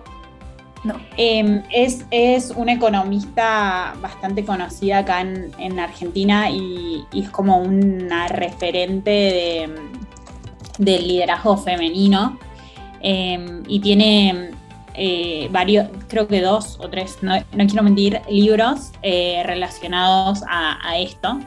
[0.85, 1.01] No.
[1.17, 9.11] Em, es, es, una economista bastante conocida acá en, Argentina y, es como una referente
[9.11, 9.75] de,
[10.77, 12.39] del liderazgo femenino.
[13.01, 14.51] Em, y tiene
[14.95, 21.39] eh, varios, creo que dos o tres, no, quiero mentir, libros eh, relacionados a, esto.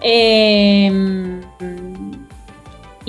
[0.00, 1.40] Em,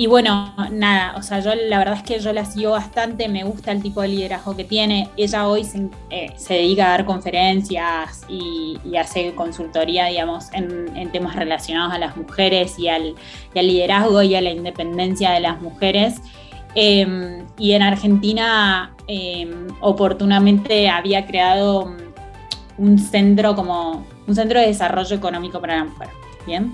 [0.00, 3.42] y bueno, nada, o sea, yo la verdad es que yo la sigo bastante, me
[3.42, 5.08] gusta el tipo de liderazgo que tiene.
[5.16, 11.92] Ella hoy se, eh, dedica a dar conferencias y, hace consultoría, digamos, en, temas relacionados
[11.92, 13.16] a las mujeres y al,
[13.54, 16.20] liderazgo y a la independencia de las mujeres.
[16.74, 21.94] Em, y en Argentina, em, oportunamente había creado
[22.76, 26.08] un centro como un centro de desarrollo económico para la mujer.
[26.46, 26.72] Bien.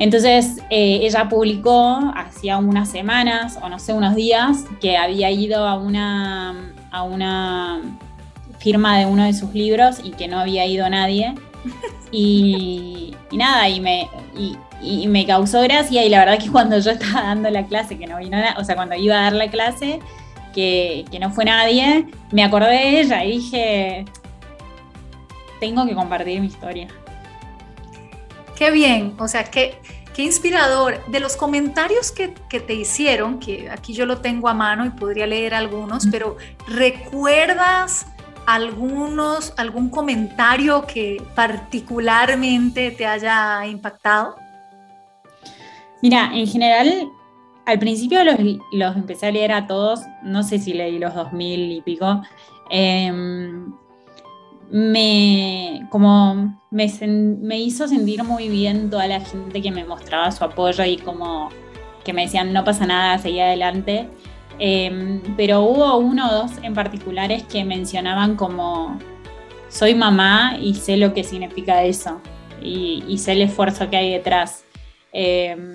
[0.00, 5.66] Entonces eh, ella publicó hacía unas semanas o no sé, unos días que había ido
[5.68, 7.82] a una, a una
[8.58, 11.34] firma de uno de sus libros y que no había ido nadie.
[12.12, 14.08] Y, nada, y me,
[14.82, 18.06] y, me causó gracia y la verdad que cuando yo estaba dando la clase, que
[18.06, 20.00] no vino nada, o sea, cuando iba a dar la clase,
[20.54, 24.04] que, que no fue nadie, me acordé de ella y dije,
[25.60, 26.88] tengo que compartir mi historia.
[28.56, 29.78] Qué bien, o sea, qué,
[30.14, 31.04] qué inspirador.
[31.06, 34.90] De los comentarios que, que, te hicieron, que aquí yo lo tengo a mano y
[34.90, 38.06] podría leer algunos, pero ¿recuerdas
[38.46, 44.36] algunos, algún comentario que particularmente te haya impactado?
[46.02, 47.10] Mira, en general,
[47.66, 48.36] al principio los,
[48.72, 52.22] los empecé a leer a todos, no sé si leí los 2000 y pico.
[52.70, 53.72] Em,
[54.70, 60.84] me, como me, hizo sentir muy bien toda la gente que me mostraba su apoyo
[60.84, 61.48] y como
[62.04, 64.08] que me decían no pasa nada, seguí adelante.
[64.58, 68.98] Em, pero hubo uno o dos en particulares que mencionaban como
[69.68, 72.20] soy mamá y sé lo que significa eso
[72.62, 74.64] y, sé el esfuerzo que hay detrás.
[75.12, 75.72] Em,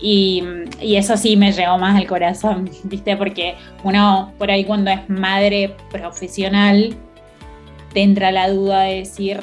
[0.00, 0.42] y,
[0.80, 3.16] y, eso sí me llegó más al corazón, ¿viste?
[3.16, 6.94] Porque uno por ahí cuando es madre profesional
[7.92, 9.40] te entra la duda de decir,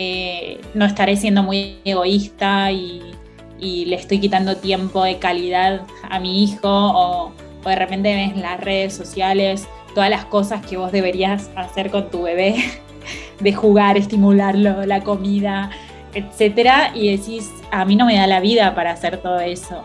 [0.00, 3.14] eh, no estaré siendo muy egoísta y,
[3.60, 7.32] le estoy quitando tiempo de calidad a mi hijo o,
[7.64, 12.22] de repente ves las redes sociales todas las cosas que vos deberías hacer con tu
[12.22, 12.54] bebé,
[13.40, 15.70] de jugar, estimularlo, la comida,
[16.14, 19.84] etcétera, y decís, a mí no me da la vida para hacer todo eso.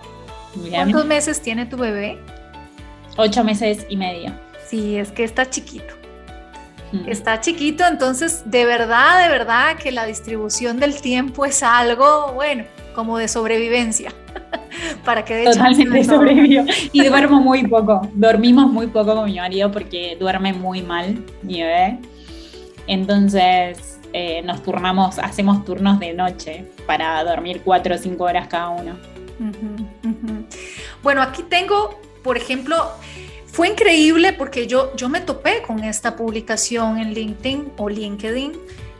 [0.69, 2.19] ¿Cuántos meses tiene tu bebé?
[3.17, 4.31] Ocho meses y medio.
[4.67, 6.03] Sí, es que está chiquito
[7.07, 12.65] está chiquito, entonces de verdad, de verdad que la distribución del tiempo es algo, bueno,
[12.93, 14.13] como de sobrevivencia.
[15.05, 16.65] para que de Totalmente sobrevivió.
[16.91, 18.07] Y duermo muy poco.
[18.13, 21.99] Dormimos muy poco con mi marido porque duerme muy mal mi bebé.
[22.87, 28.69] Entonces eh, nos turnamos, hacemos turnos de noche para dormir cuatro o cinco horas cada
[28.69, 28.95] uno.
[31.01, 32.91] Bueno, aquí tengo, por ejemplo,
[33.47, 38.53] fue increíble porque yo, yo me topé con esta publicación en LinkedIn o LinkedIn.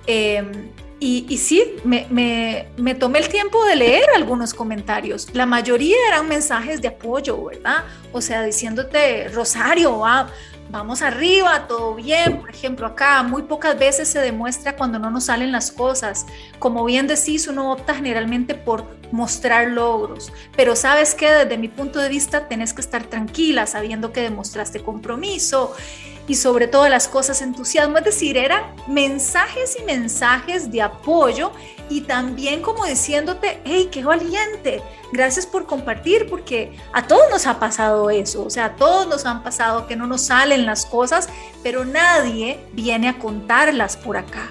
[0.05, 0.51] Em,
[0.99, 5.27] y, y, sí, me, me, me, tomé el tiempo de leer algunos comentarios.
[5.33, 7.83] La mayoría eran mensajes de apoyo, ¿verdad?
[8.13, 10.29] O sea, diciéndote, Rosario, va,
[10.73, 12.39] vamos arriba, todo bien.
[12.39, 16.25] Por ejemplo, acá muy pocas veces se demuestra cuando no nos salen las cosas.
[16.57, 21.99] Como bien decís, uno opta generalmente por mostrar logros, pero sabes que desde mi punto
[21.99, 25.75] de vista tenés que estar tranquila sabiendo que demostraste compromiso
[26.27, 31.51] y sobre todas las cosas entusiasmo, es decir, eran mensajes y mensajes de apoyo
[31.93, 37.59] y también como diciéndote, hey, qué valiente, gracias por compartir, porque a todos nos ha
[37.59, 41.29] pasado eso, o sea, a todos nos han pasado que no nos salen las cosas,
[41.61, 44.49] pero nadie viene a contarlas por acá.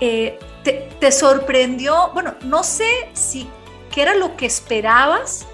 [0.00, 3.46] Eh, te, te sorprendió, bueno, no sé si
[3.90, 5.46] qué era lo que esperabas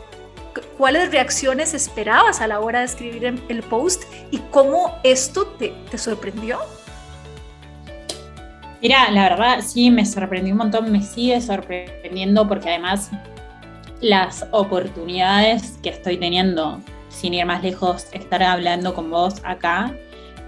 [0.79, 5.99] cuáles reacciones esperabas a la hora de escribir el post y cómo esto te, te
[5.99, 6.61] sorprendió.
[8.83, 13.11] Mira, la verdad sí me sorprendió un montón, me sigue sorprendiendo porque además
[14.01, 19.95] las oportunidades que estoy teniendo, sin ir más lejos, estar hablando con vos acá,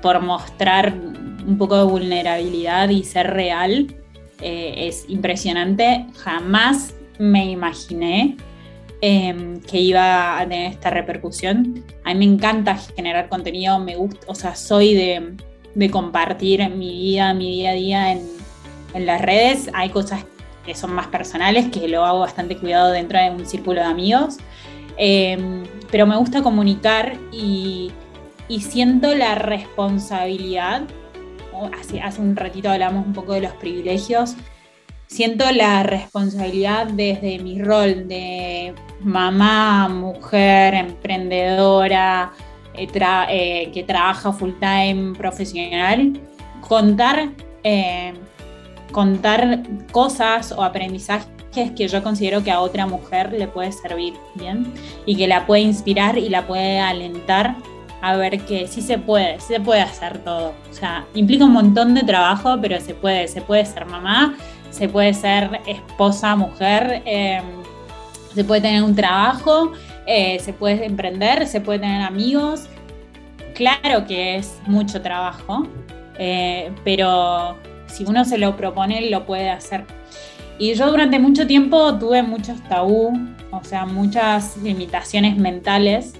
[0.02, 3.94] por mostrar un poco de vulnerabilidad y ser real,
[4.40, 6.06] eh, es impresionante.
[6.16, 8.36] Jamás me imaginé
[9.06, 11.84] Em, que iba a tener esta repercusión.
[12.04, 15.34] A mí me encanta generar contenido, me gusta, o sea, soy de,
[15.90, 18.34] compartir mi vida, mi día a día en,
[19.06, 19.70] las redes.
[19.74, 20.24] Hay cosas
[20.64, 24.36] que son más personales, que lo hago bastante cuidado dentro de un círculo de amigos.
[24.96, 27.92] Em, pero me gusta comunicar y,
[28.60, 30.82] siento la responsabilidad.
[31.78, 34.36] Hace, hace un ratito hablamos un poco de los privilegios
[35.06, 42.32] siento la responsabilidad desde mi rol de mamá, mujer, emprendedora,
[42.74, 42.88] eh,
[43.28, 46.20] eh, que trabaja full time profesional,
[46.60, 47.30] contar,
[47.62, 48.14] eh,
[48.92, 51.28] contar cosas o aprendizajes
[51.76, 54.72] que yo considero que a otra mujer le puede servir bien
[55.06, 57.56] y que la puede inspirar y la puede alentar
[58.04, 60.52] a ver que sí se puede, sí se puede hacer todo.
[60.70, 64.36] O sea, implica un montón de trabajo, pero se puede, se puede ser mamá,
[64.70, 67.44] se puede ser esposa, mujer, em,
[68.34, 69.72] se puede tener un trabajo,
[70.06, 72.68] eh, se puede emprender, se puede tener amigos.
[73.54, 75.66] Claro que es mucho trabajo,
[76.18, 79.84] eh, pero si uno se lo propone, lo puede hacer.
[80.58, 83.12] Y yo durante mucho tiempo tuve muchos tabú,
[83.50, 86.14] o sea, muchas limitaciones mentales,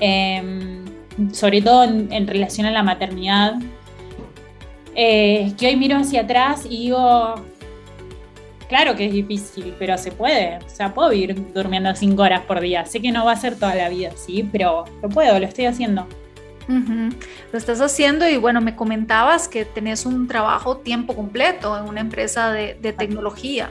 [0.00, 0.84] em,
[1.32, 3.54] sobre todo en, relación a la maternidad,
[4.94, 7.34] eh, que hoy miro hacia atrás y digo,
[8.68, 10.58] claro que es difícil, pero se puede.
[10.58, 12.84] O sea, puedo ir durmiendo cinco horas por día.
[12.84, 15.66] Sé que no va a ser toda la vida, sí, pero lo puedo, lo estoy
[15.66, 16.06] haciendo.
[16.68, 22.00] Lo estás haciendo y bueno, me comentabas que tenés un trabajo tiempo completo en una
[22.00, 23.70] empresa de, tecnología.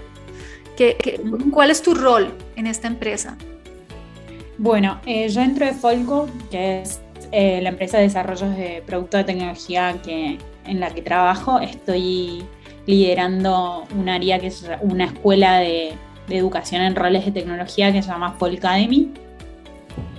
[0.78, 1.22] ¿Qué,
[1.52, 3.38] cuál es tu rol en esta empresa?
[4.58, 9.20] Bueno, eh, yo entro de Folco, que es eh, la empresa de desarrollo de productos
[9.20, 11.60] de tecnología que, en la que trabajo.
[11.60, 12.46] Estoy
[12.86, 15.93] liderando un área que es una escuela de,
[16.28, 19.12] de educación en roles de tecnología que se llama Folcademy.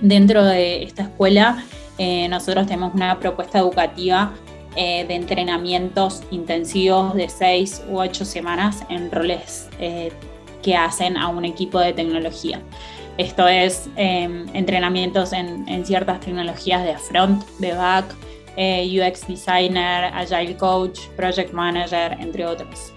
[0.01, 1.63] Dentro de esta escuela
[1.97, 4.33] eh, nosotros tenemos una propuesta educativa
[4.75, 10.11] eh, de entrenamientos intensivos de seis u ocho semanas en roles eh,
[10.61, 12.61] que hacen a un equipo de tecnología.
[13.17, 18.05] Esto es em, entrenamientos en, en, ciertas tecnologías de front, de back,
[18.57, 22.93] UX designer, agile coach, project manager, entre otros.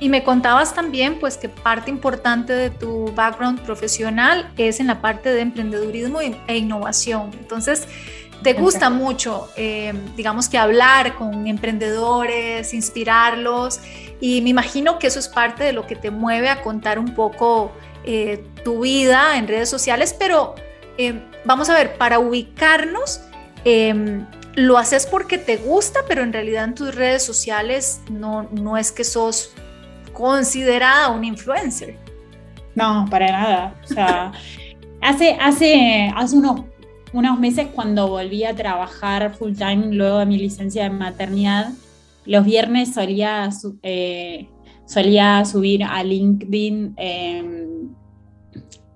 [0.00, 5.00] Y me contabas también pues que parte importante de tu background profesional es en la
[5.00, 7.30] parte de emprendedurismo e innovación.
[7.38, 7.86] Entonces,
[8.42, 13.80] te gusta mucho, eh, digamos que hablar con emprendedores, inspirarlos
[14.20, 17.14] y me imagino que eso es parte de lo que te mueve a contar un
[17.14, 17.72] poco
[18.04, 20.56] eh, tu vida en redes sociales, pero
[20.98, 23.20] eh, vamos a ver, para ubicarnos,
[23.64, 28.76] em, lo haces porque te gusta, pero en realidad en tus redes sociales no, no
[28.76, 29.52] es que sos
[30.12, 31.96] considerada un influencer.
[32.74, 33.80] No, para nada.
[33.84, 34.32] O sea,
[35.00, 36.62] hace, hace, hace unos,
[37.12, 41.70] unos meses cuando volví a trabajar full time luego de mi licencia de maternidad,
[42.24, 43.48] los viernes solía,
[43.82, 44.48] eh,
[44.86, 47.94] solía subir a LinkedIn em,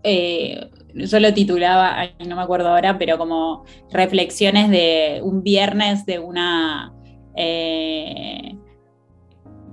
[0.03, 6.19] eh, yo lo titulaba, no me acuerdo ahora, pero como reflexiones de un viernes de
[6.19, 6.93] una...
[7.37, 8.57] Eh,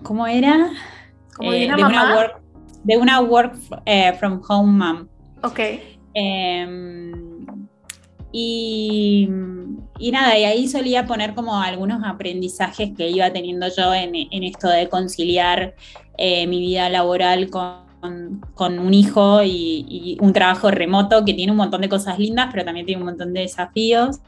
[0.03, 0.69] ¿Cómo era?
[1.39, 2.41] Eh, de, una work,
[2.83, 3.55] de una work
[3.85, 5.07] eh, from home mom.
[5.43, 5.59] Ok.
[6.13, 7.45] Em,
[8.33, 9.29] y,
[9.97, 14.43] y, nada, y ahí solía poner como algunos aprendizajes que iba teniendo yo en, en
[14.43, 15.73] esto de conciliar
[16.17, 17.92] mi vida laboral con
[18.55, 22.65] con, un hijo y, un trabajo remoto que tiene un montón de cosas lindas, pero
[22.65, 24.19] también tiene un montón de desafíos.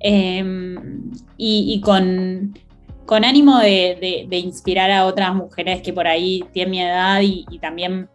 [0.00, 2.58] Em, y, con,
[3.06, 8.08] con, ánimo de, inspirar a otras mujeres que por ahí tienen mi edad y, también...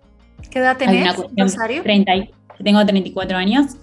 [0.49, 1.83] ¿Qué edad tenés, Rosario?
[1.83, 2.11] 30,
[2.63, 3.77] tengo 34 años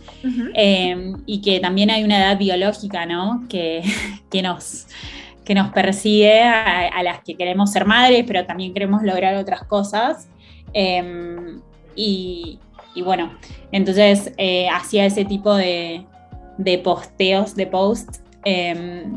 [0.54, 3.46] em, y que también hay una edad biológica, ¿no?
[3.48, 3.82] Que,
[4.30, 4.86] que nos
[5.48, 10.28] que nos persigue a, las que queremos ser madres, pero también queremos lograr otras cosas.
[10.72, 11.60] Em,
[11.94, 12.58] y,
[13.04, 13.32] bueno,
[13.72, 16.04] entonces eh, hacía ese tipo de,
[16.82, 18.22] posteos, de posts.
[18.44, 19.16] Em,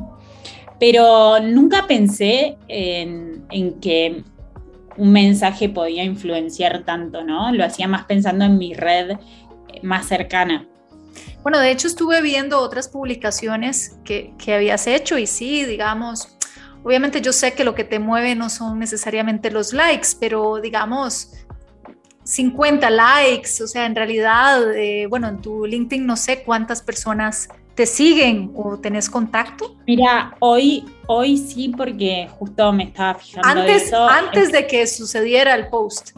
[0.79, 3.45] pero nunca pensé en,
[3.81, 4.23] que
[4.97, 7.51] un mensaje podía influenciar tanto, ¿no?
[7.51, 9.17] Lo hacía más pensando en mi red
[9.83, 10.67] más cercana.
[11.43, 16.35] Bueno, de hecho estuve viendo otras publicaciones que, que, habías hecho y sí, digamos,
[16.83, 21.33] obviamente yo sé que lo que te mueve no son necesariamente los likes, pero digamos,
[22.23, 27.49] 50 likes, o sea, en realidad, eh, bueno, en tu LinkedIn no sé cuántas personas
[27.75, 29.75] te siguen o tenés contacto.
[29.87, 34.07] Mira, hoy, hoy sí, porque justo me estaba fijando antes, eso.
[34.07, 36.11] Antes de que sucediera el post.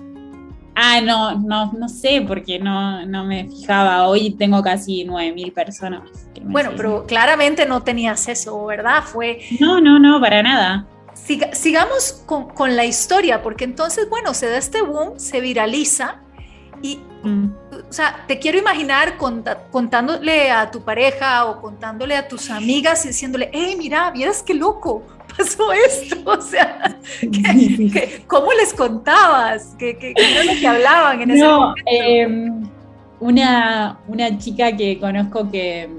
[0.76, 4.08] Ah, no, no, no sé, porque no, no me fijaba.
[4.08, 6.02] Hoy tengo casi 9000 personas.
[6.42, 9.04] bueno, pero claramente no tenías eso, ¿verdad?
[9.04, 9.40] Fue.
[9.60, 10.88] No, no, no, para nada
[11.54, 16.18] sigamos con, la historia, porque entonces, bueno, se da este boom, se viraliza
[16.82, 17.46] y, mm.
[17.90, 19.18] o sea, te quiero imaginar
[19.72, 24.54] contándole a tu pareja o contándole a tus amigas y diciéndole, hey, mira, vieras qué
[24.54, 25.04] loco,
[25.38, 26.98] pasó esto, o sea,
[28.28, 29.76] cómo les contabas?
[29.78, 31.82] ¿Qué, qué, era lo que hablaban en ese momento?
[31.86, 32.70] Em,
[33.20, 35.90] una, una chica que conozco que,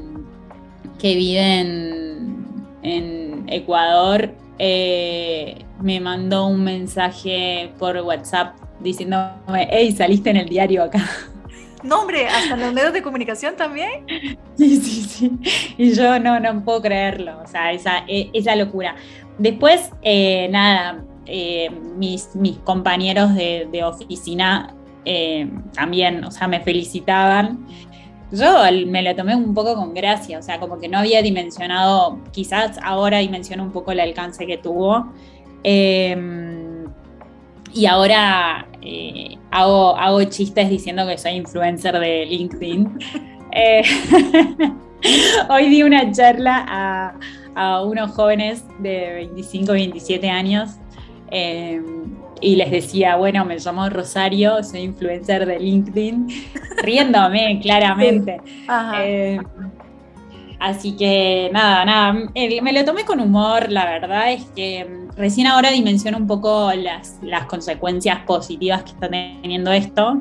[0.99, 2.47] que vive en,
[2.83, 10.85] en Ecuador eh, me mandó un mensaje por WhatsApp diciéndome, hey, saliste en el diario
[10.85, 11.01] acá.
[11.83, 14.07] No, hombre, hasta los medios de comunicación también.
[14.57, 15.31] Sí, sí, sí.
[15.77, 18.95] Y yo no, no puedo creerlo, o sea, esa, e, esa locura.
[19.39, 24.75] Después, eh, nada, eh, mis, mis, compañeros de, oficina
[25.75, 27.67] también, o sea, me felicitaban
[28.35, 32.19] yo me lo tomé un poco con gracia, o sea, como que no había dimensionado,
[32.33, 35.13] quizás ahora dimensiono un poco el alcance que tuvo.
[35.63, 36.85] Em,
[37.73, 42.99] y ahora eh, hago, hago chistes diciendo que soy influencer de LinkedIn.
[43.57, 43.85] Eh,
[45.49, 47.15] hoy di una charla a,
[47.55, 50.71] a, unos jóvenes de 25, 27 años
[51.31, 51.83] eh,
[52.41, 56.29] y les decía, bueno, me llamo Rosario, soy influencer de LinkedIn,
[56.83, 58.41] riéndome claramente.
[60.59, 65.71] así que nada, nada, me lo tomé con humor, la verdad es que recién ahora
[65.71, 70.21] dimensiono un poco las, consecuencias positivas que está teniendo esto.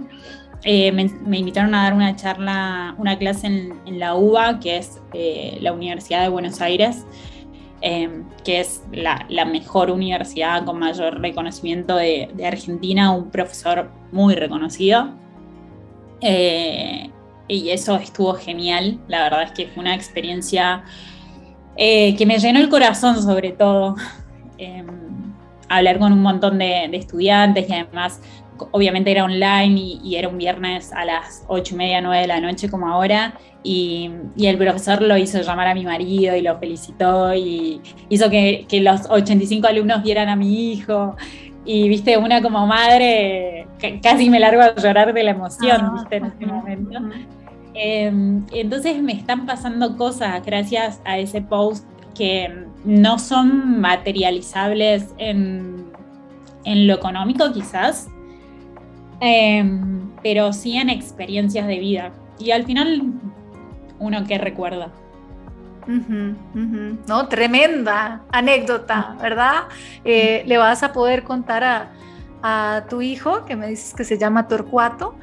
[0.66, 5.58] Eh, me, invitaron a dar una charla, una clase en, la UBA, que es eh,
[5.62, 7.06] la Universidad de Buenos Aires,
[7.82, 15.14] eh, que es la, mejor universidad con mayor reconocimiento de, Argentina, un profesor muy reconocido.
[16.22, 20.86] y eso estuvo genial, la verdad es que fue una experiencia
[21.76, 23.96] que me llenó el corazón sobre todo.
[24.60, 24.88] Em,
[25.68, 28.22] hablar con un montón de, estudiantes y además
[28.72, 32.40] obviamente era online y, era un viernes a las ocho y media, nueve de la
[32.40, 37.34] noche como ahora, y, el profesor lo hizo llamar a mi marido y lo felicitó
[37.34, 41.16] y hizo que, los 85 alumnos vieran a mi hijo.
[41.66, 43.68] Y viste, una como madre,
[44.02, 47.00] casi me largo a llorar de la emoción, ah, viste, en ese momento.
[47.74, 55.92] Em, entonces me están pasando cosas gracias a ese post que no son materializables en,
[56.66, 58.08] lo económico quizás,
[59.24, 62.12] em, pero sí en experiencias de vida.
[62.40, 63.02] Y al final,
[64.00, 64.92] uno que recuerda.
[67.08, 69.64] No, tremenda anécdota, ¿verdad?
[70.06, 71.90] Eh, le vas a poder contar
[72.42, 75.16] a, tu hijo, que me dices que se llama Torcuato,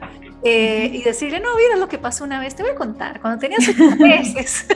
[0.43, 3.39] eh, y decirle, no, mira lo que pasó una vez, te voy a contar, cuando
[3.39, 4.67] tenías ocho meses.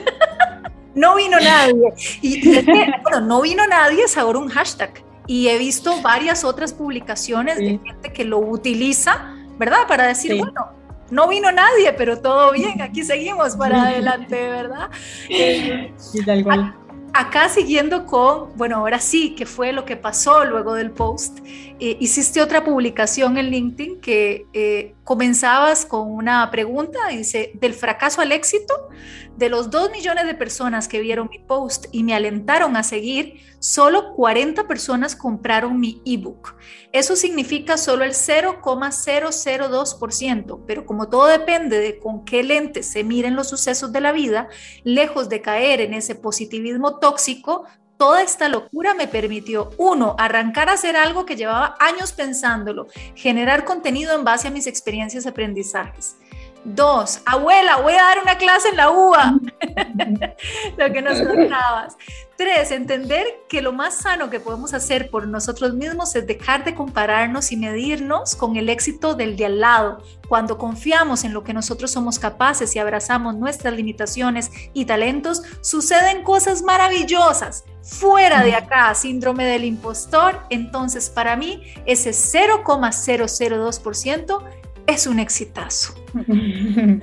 [0.95, 1.95] no vino nadie.
[2.21, 2.63] Y,
[3.03, 5.03] bueno, no vino nadie es ahora un hashtag.
[5.27, 9.87] Y he visto varias otras publicaciones de gente que lo utiliza, ¿verdad?
[9.89, 10.73] Para decir, bueno,
[11.11, 14.91] no vino nadie, pero todo bien, aquí seguimos para adelante, ¿verdad?
[15.29, 16.75] Sí, tal cual.
[17.17, 21.39] Acá siguiendo con, bueno, ahora sí, ¿qué fue lo que pasó luego del post?
[21.79, 28.23] Eh, hiciste otra publicación en LinkedIn que eh, comenzabas con una pregunta, dice, del fracaso
[28.23, 28.89] al éxito,
[29.37, 33.41] de los dos millones de personas que vieron mi post y me alentaron a seguir,
[33.59, 36.57] solo 40 personas compraron mi ebook.
[36.93, 43.37] Eso significa solo el 0,002%, pero como todo depende de con qué lentes se miren
[43.37, 44.49] los sucesos de la vida,
[44.85, 47.65] lejos de caer en ese positivismo tóxico,
[47.97, 53.65] toda esta locura me permitió, uno, arrancar a hacer algo que llevaba años pensándolo, generar
[53.65, 56.17] contenido en base a mis experiencias y aprendizajes.
[56.65, 59.35] Dos, abuela, voy a dar una clase en la UBA.
[60.79, 61.95] lo que nos contabas.
[62.39, 66.75] Tres, entender que lo más sano que podemos hacer por nosotros mismos es dejar de
[66.75, 70.03] compararnos y medirnos con el éxito del de al lado.
[70.27, 76.23] Cuando confiamos en lo que nosotros somos capaces y abrazamos nuestras limitaciones y talentos, suceden
[76.23, 77.65] cosas maravillosas.
[77.83, 85.95] Fuera de acá, síndrome del impostor, entonces para mí ese 0,002% es un exitazo.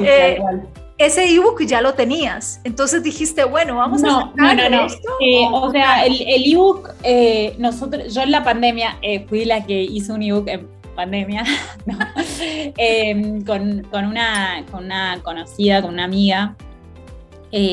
[0.00, 0.38] Eh,
[0.98, 5.08] ese ebook ya lo tenías, entonces dijiste, bueno, vamos a sacar no, no, esto.
[5.20, 8.98] Eh, o, sea, el, ebook, eh, nosotros, yo en la pandemia
[9.28, 11.44] fui la que hizo un ebook en pandemia,
[12.76, 16.56] em, con, una, con una conocida, con una amiga,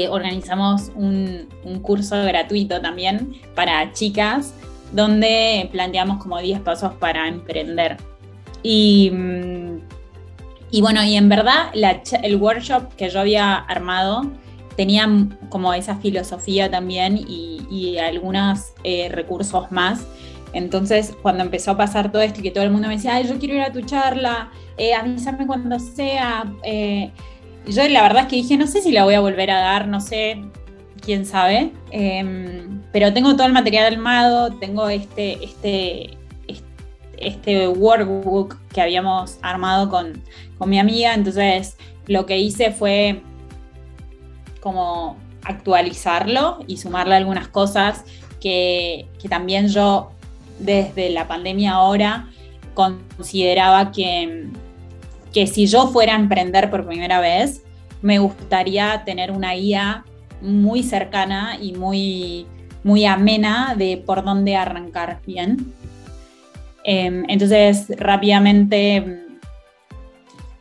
[0.10, 4.54] organizamos un, un, curso gratuito también para chicas,
[4.92, 7.98] donde planteamos como 10 pasos para emprender.
[8.64, 9.12] Y,
[10.72, 14.32] y bueno, y en verdad el workshop que yo había armado
[14.76, 15.08] tenía
[15.50, 20.06] como esa filosofía también y, algunos eh, recursos más.
[20.54, 23.28] Entonces, cuando empezó a pasar todo esto y que todo el mundo me decía, Ay,
[23.28, 26.52] yo quiero ir a tu charla, eh, avísame cuando sea.
[26.64, 27.12] Eh,
[27.68, 29.88] yo la verdad es que dije, no sé si la voy a volver a dar,
[29.88, 30.42] no sé,
[31.02, 31.72] quién sabe.
[31.92, 36.18] Em, pero tengo todo el material armado, tengo este, este,
[37.22, 40.22] este workbook que habíamos armado con,
[40.66, 43.24] mi amiga, entonces lo que hice fue
[44.60, 48.06] como actualizarlo y sumarle algunas cosas
[48.40, 50.12] que, también yo
[50.60, 52.30] desde la pandemia ahora
[52.76, 54.50] consideraba que,
[55.34, 57.64] que si yo fuera a emprender por primera vez,
[58.02, 60.06] me gustaría tener una guía
[60.42, 62.46] muy cercana y muy,
[62.84, 65.74] muy amena de por dónde arrancar bien.
[66.84, 69.22] Em, entonces rápidamente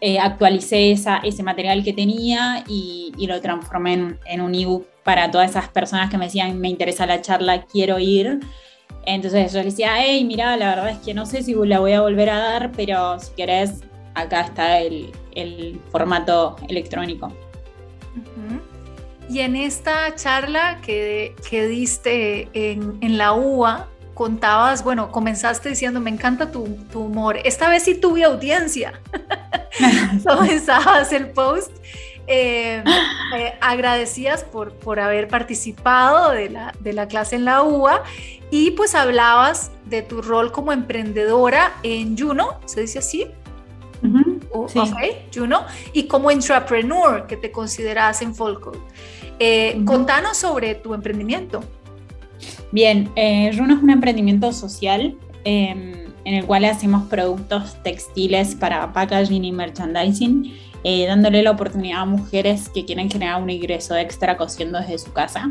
[0.02, 5.68] eh, actualicé ese material que tenía y, lo transformé en, un ebook para todas esas
[5.68, 8.40] personas que me decían, me interesa la charla, quiero ir.
[9.04, 11.92] Entonces yo le decía, hey, mira, la verdad es que no sé si la voy
[11.92, 13.82] a volver a dar, pero si querés,
[14.14, 15.12] acá está el,
[15.92, 17.30] formato electrónico.
[19.28, 23.89] Y en esta charla que, que diste en, en, la UA,
[24.20, 27.38] contabas, bueno, comenzaste diciendo, me encanta tu, tu humor.
[27.42, 29.00] Esta vez sí tuve audiencia.
[30.26, 31.72] Comenzabas el post
[32.26, 32.84] eh,
[33.34, 38.02] eh, agradecías por, por haber participado de la, de la clase en la UA
[38.50, 43.26] y pues hablabas de tu rol como emprendedora en Juno, ¿se dice así?
[45.34, 45.64] Juno,
[45.94, 48.72] y como entrepreneur que te consideras en Folco.
[49.38, 51.64] Eh, Contanos sobre tu emprendimiento.
[52.72, 55.92] Bien, eh, Juno es un emprendimiento social em,
[56.24, 62.04] en el cual hacemos productos textiles para packaging y merchandising eh, dándole la oportunidad a
[62.06, 65.50] mujeres que quieren generar un ingreso extra cosiendo desde su casa,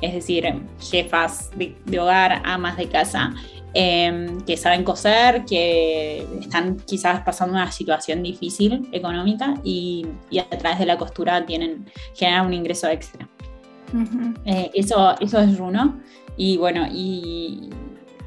[0.00, 3.32] es decir, jefas de, hogar, amas de casa,
[3.72, 10.06] em, que saben coser, que están quizás pasando una situación difícil económica y,
[10.40, 13.28] a través de la costura tienen, generan un ingreso extra.
[14.44, 16.00] Eh, eso, eso es Juno.
[16.36, 17.70] Y bueno, y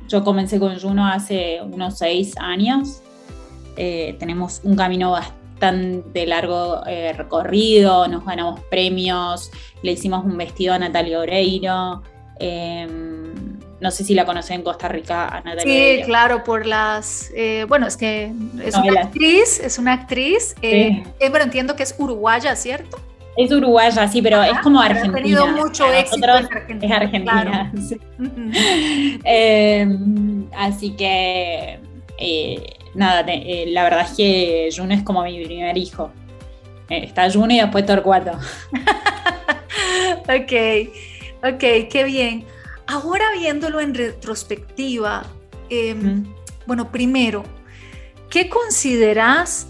[0.07, 3.01] yo comencé con Juno hace unos seis años.
[3.75, 9.51] Eh, tenemos un camino bastante largo eh, recorrido, nos ganamos premios,
[9.81, 12.01] le hicimos un vestido a Natalia Oreiro.
[12.39, 13.27] Em,
[13.79, 15.63] no sé si la conocen en Costa Rica a Natalia.
[15.63, 17.31] Sí, claro, por las.
[17.35, 18.31] Eh, bueno, es que
[18.63, 20.55] es una actriz, es una actriz.
[20.61, 22.97] Eh, bueno, entiendo que es uruguaya, ¿cierto?
[23.37, 25.13] Es uruguaya, sí, pero es como argentina.
[25.13, 26.95] Ha tenido mucho éxito en Argentina.
[26.95, 27.71] Es argentina.
[29.23, 31.79] Em, así que
[32.97, 36.11] nada, eh, la verdad es que Juno es como mi primer hijo.
[36.89, 38.31] Eh, está Juno y después Torcuato.
[40.21, 40.53] ok,
[41.43, 41.59] ok,
[41.89, 42.45] qué bien.
[42.87, 45.25] Ahora viéndolo en retrospectiva,
[45.69, 46.25] em,
[46.65, 47.43] bueno, primero,
[48.29, 49.67] ¿qué consideras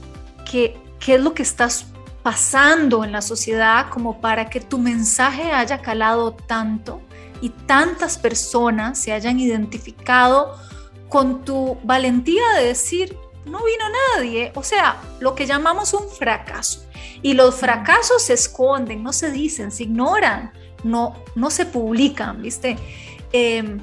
[0.50, 1.88] que, qué es lo que estás
[2.28, 7.00] pasando en la sociedad como para que tu mensaje haya calado tanto
[7.40, 10.60] y tantas personas se hayan identificado
[11.08, 13.16] con tu valentía de decir,
[13.46, 13.86] no vino
[14.18, 16.86] nadie, o sea, lo que llamamos un fracaso.
[17.22, 20.52] Y los fracasos se esconden, no se dicen, se ignoran,
[20.84, 22.76] no, no se publican, ¿viste?
[23.32, 23.80] Em,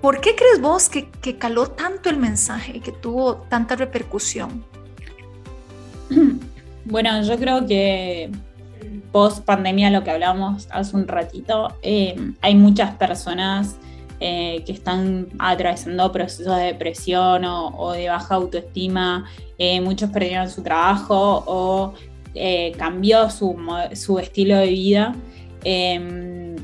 [0.00, 4.64] ¿Por qué crees vos que, que caló tanto el mensaje y que tuvo tanta repercusión?
[6.84, 8.30] Bueno, yo creo que
[9.12, 13.76] post pandemia, lo que hablamos hace un ratito, em, hay muchas personas
[14.20, 19.28] eh, que están atravesando procesos de depresión o, de baja autoestima,
[19.58, 21.94] eh, muchos perdieron su trabajo o
[22.34, 23.56] eh, cambió su,
[23.94, 25.14] su, estilo de vida
[25.64, 26.56] em,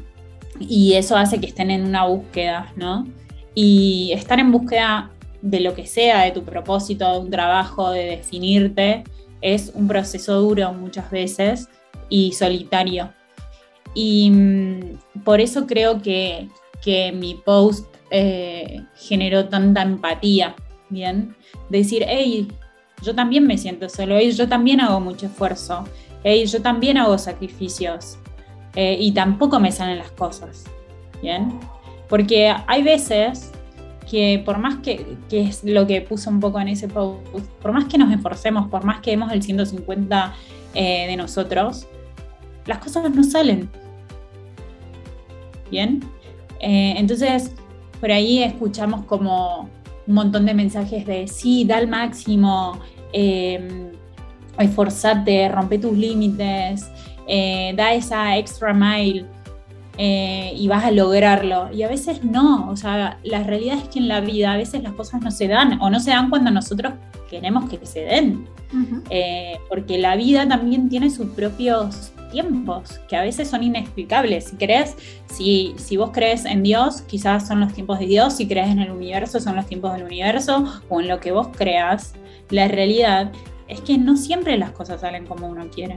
[0.58, 3.06] y eso hace que estén en una búsqueda, ¿no?
[3.54, 5.10] Y estar en búsqueda
[5.42, 9.04] de lo que sea, de tu propósito, de un trabajo, de definirte,
[9.40, 11.68] es un proceso duro muchas veces
[12.08, 13.12] y solitario.
[13.94, 16.48] Y mm, por eso creo que
[16.82, 20.54] que mi post eh, generó tanta empatía,
[20.88, 21.36] ¿bien?
[21.68, 22.48] Decir, hey,
[23.02, 25.84] yo también me siento solo, hey, yo también hago mucho esfuerzo,
[26.24, 28.18] hey, yo también hago sacrificios
[28.74, 30.64] eh, y tampoco me salen las cosas,
[31.22, 31.58] ¿bien?
[32.08, 33.52] Porque hay veces
[34.10, 37.20] que por más que, que, es lo que puse un poco en ese post,
[37.60, 40.34] por más que nos esforcemos, por más que demos el 150
[40.74, 41.86] eh, de nosotros,
[42.66, 43.68] las cosas no salen.
[45.70, 46.02] ¿Bien?
[46.60, 47.52] Eh, entonces,
[48.00, 49.68] por ahí escuchamos como
[50.06, 52.80] un montón de mensajes de sí, da el máximo,
[53.12, 53.92] eh,
[54.58, 56.88] esforzate, rompe tus límites,
[57.26, 59.26] eh, da esa extra mile
[59.98, 61.70] eh, y vas a lograrlo.
[61.72, 64.82] Y a veces no, o sea, la realidad es que en la vida a veces
[64.82, 66.94] las cosas no se dan o no se dan cuando nosotros
[67.28, 68.46] queremos que se den.
[69.68, 74.44] porque la vida también tiene sus propios tiempos que a veces son inexplicables.
[74.44, 74.96] Si crees,
[75.26, 78.78] si, si vos crees en Dios, quizás son los tiempos de Dios, si crees en
[78.78, 82.14] el universo, son los tiempos del universo, o en lo que vos creas,
[82.50, 83.32] la realidad
[83.66, 85.96] es que no siempre las cosas salen como uno quiere.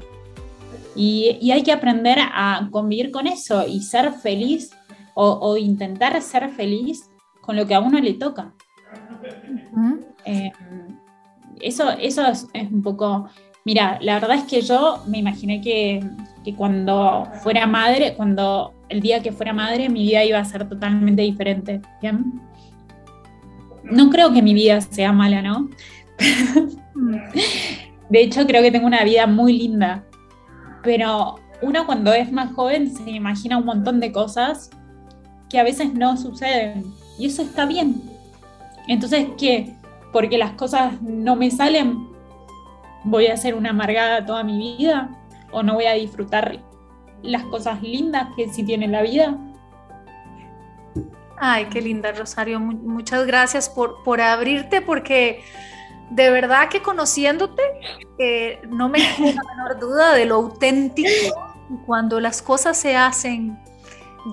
[0.95, 4.71] Y, hay que aprender a convivir con eso y ser feliz
[5.13, 7.09] o, intentar ser feliz
[7.41, 8.53] con lo que a uno le toca.
[10.25, 10.51] Eh,
[11.59, 13.29] eso, eso es, un poco
[13.63, 16.03] Mira, la verdad es que yo me imaginé que,
[16.57, 21.21] cuando fuera madre, cuando el día que fuera madre, mi vida iba a ser totalmente
[21.21, 21.79] diferente.
[22.01, 22.41] ¿bien?
[23.83, 25.69] No creo que mi vida sea mala, ¿no?
[28.09, 30.03] De hecho, creo que tengo una vida muy linda.
[30.83, 34.69] Pero uno cuando es más joven se imagina un montón de cosas
[35.49, 36.85] que a veces no suceden.
[37.19, 38.01] Y eso está bien.
[38.87, 39.75] Entonces, ¿qué?
[40.11, 42.07] Porque las cosas no me salen,
[43.03, 45.09] voy a ser una amargada toda mi vida
[45.51, 46.59] o no voy a disfrutar
[47.21, 49.37] las cosas lindas que sí tiene la vida.
[51.37, 52.59] Ay, qué linda, Rosario.
[52.59, 55.43] Muchas gracias por, por abrirte, porque
[56.11, 57.63] de verdad que conociéndote,
[58.69, 61.09] no me queda la menor duda de lo auténtico.
[61.85, 63.57] Cuando las cosas se hacen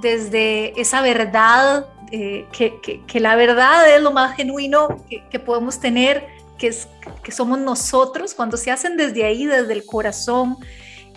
[0.03, 6.27] desde esa verdad, eh, que, la verdad es lo más genuino que, podemos tener,
[6.59, 6.89] que, es,
[7.23, 10.57] que somos nosotros, cuando se hacen desde ahí, desde el corazón,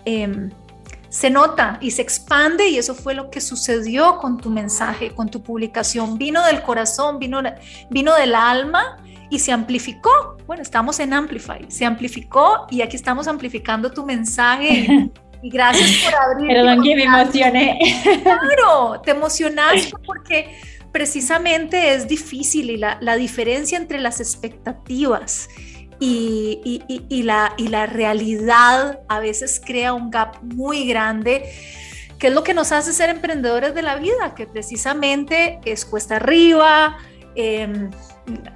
[0.05, 0.51] em,
[1.09, 5.27] se nota y se expande y eso fue lo que sucedió con tu mensaje, con
[5.29, 6.19] tu publicación.
[6.19, 7.41] Vino del corazón, vino,
[7.89, 8.97] vino del alma
[9.31, 10.37] y se amplificó.
[10.45, 15.09] Bueno, estamos en Amplify, se amplificó y aquí estamos amplificando tu mensaje.
[15.43, 16.49] Y, gracias por abrir.
[16.49, 17.79] Perdón que me emocioné.
[18.21, 20.55] Claro, te emocionaste porque
[20.91, 25.49] precisamente es difícil y la, la diferencia entre las expectativas
[25.99, 31.43] y, la, y la realidad a veces crea un gap muy grande
[32.17, 36.17] que es lo que nos hace ser emprendedores de la vida, que precisamente es cuesta
[36.17, 36.97] arriba,
[37.33, 37.89] em,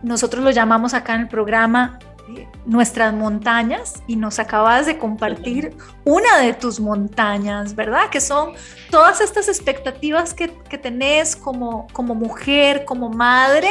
[0.03, 1.99] nosotros lo llamamos acá en el programa
[2.29, 8.09] eh, nuestras montañas y nos acabas de compartir una de tus montañas, ¿verdad?
[8.09, 8.53] Que son
[8.89, 13.69] todas estas expectativas que, que tenés como, como mujer, como madre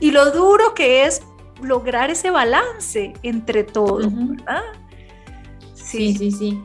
[0.00, 1.22] y lo duro que es
[1.62, 4.62] lograr ese balance entre todo, ¿verdad?
[5.74, 6.60] Sí, sí, sí.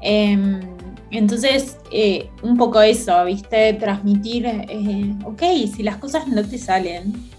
[0.00, 0.60] Em,
[1.10, 3.74] entonces, eh, un poco eso, ¿viste?
[3.74, 5.42] Transmitir, eh, ok,
[5.74, 7.30] si las cosas no te salen,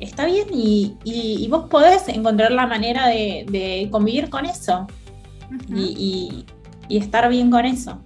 [0.00, 4.86] está bien y, vos podés encontrar la manera de, convivir con eso
[5.68, 6.44] y,
[6.88, 8.00] estar bien con eso.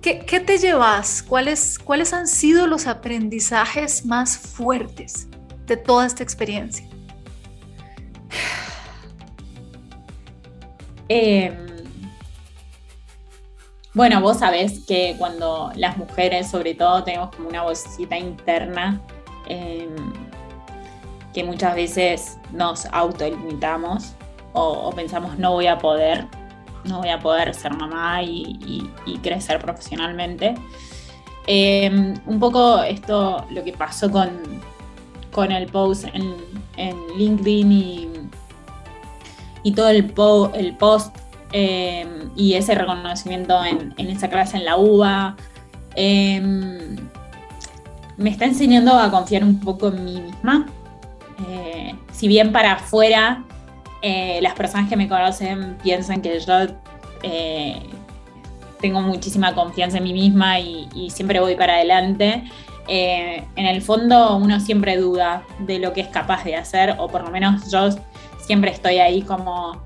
[0.00, 1.22] ¿Qué, te llevas?
[1.22, 5.28] ¿Cuáles, ¿Cuáles han sido los aprendizajes más fuertes
[5.66, 6.86] de toda esta experiencia?
[11.08, 11.52] Em,
[13.92, 19.02] bueno, vos sabés que cuando las mujeres, sobre todo, tenemos como una vocecita interna
[19.46, 19.94] em,
[21.32, 24.14] que muchas veces nos autolimitamos
[24.52, 26.26] o, o, pensamos no voy a poder,
[26.84, 28.90] no voy a poder ser mamá y,
[29.22, 30.54] crecer profesionalmente.
[31.46, 34.30] Em, un poco esto, lo que pasó con,
[35.32, 36.36] con el post en,
[37.16, 38.08] LinkedIn y
[39.62, 40.06] y todo el,
[40.76, 41.16] post
[41.52, 42.06] eh,
[42.36, 45.36] y ese reconocimiento en, esa clase en la UBA,
[45.94, 46.96] em,
[48.16, 50.66] me está enseñando a confiar un poco en mí misma.
[51.48, 53.44] Eh, si bien para afuera
[54.02, 56.54] eh, las personas que me conocen piensan que yo
[58.80, 62.42] tengo muchísima confianza en mí misma y, siempre voy para adelante,
[62.88, 67.22] en el fondo uno siempre duda de lo que es capaz de hacer, o por
[67.22, 67.90] lo menos yo
[68.44, 69.80] siempre estoy ahí como,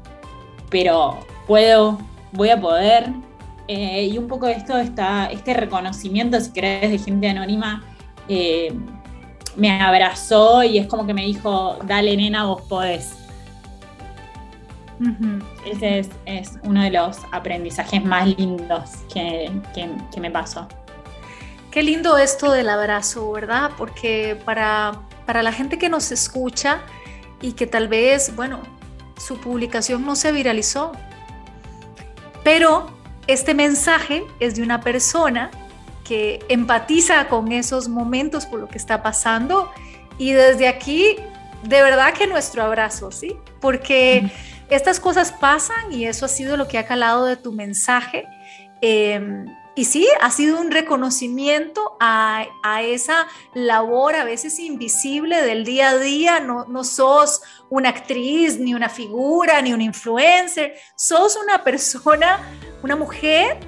[0.71, 1.99] pero puedo,
[2.33, 3.13] voy a poder.
[3.69, 7.85] Eh, y un poco esto está, este reconocimiento, si querés, de gente anónima,
[8.29, 8.73] eh,
[9.57, 13.15] me abrazó y es como que me dijo, dale nena, vos podés.
[15.67, 20.69] Ese es, uno de los aprendizajes más lindos que, que me pasó.
[21.71, 23.71] Qué lindo esto del abrazo, ¿verdad?
[23.77, 26.81] Porque para, para la gente que nos escucha,
[27.41, 28.61] y que tal vez, bueno,
[29.19, 30.93] su publicación no se viralizó.
[32.43, 32.91] Pero
[33.27, 35.51] este mensaje es de una persona
[36.07, 39.71] que empatiza con esos momentos por lo que está pasando
[40.19, 41.17] y desde aquí,
[41.63, 43.37] de verdad que nuestro abrazo, ¿sí?
[43.61, 44.31] Porque
[44.71, 48.27] estas cosas pasan y eso ha sido lo que ha calado de tu mensaje.
[48.81, 52.47] Em, y sí, ha sido un reconocimiento a,
[52.83, 56.41] esa labor a veces invisible del día a día.
[56.41, 60.75] No, no sos una actriz, ni una figura, ni un influencer.
[60.95, 62.41] Sos una persona,
[62.83, 63.59] una mujer,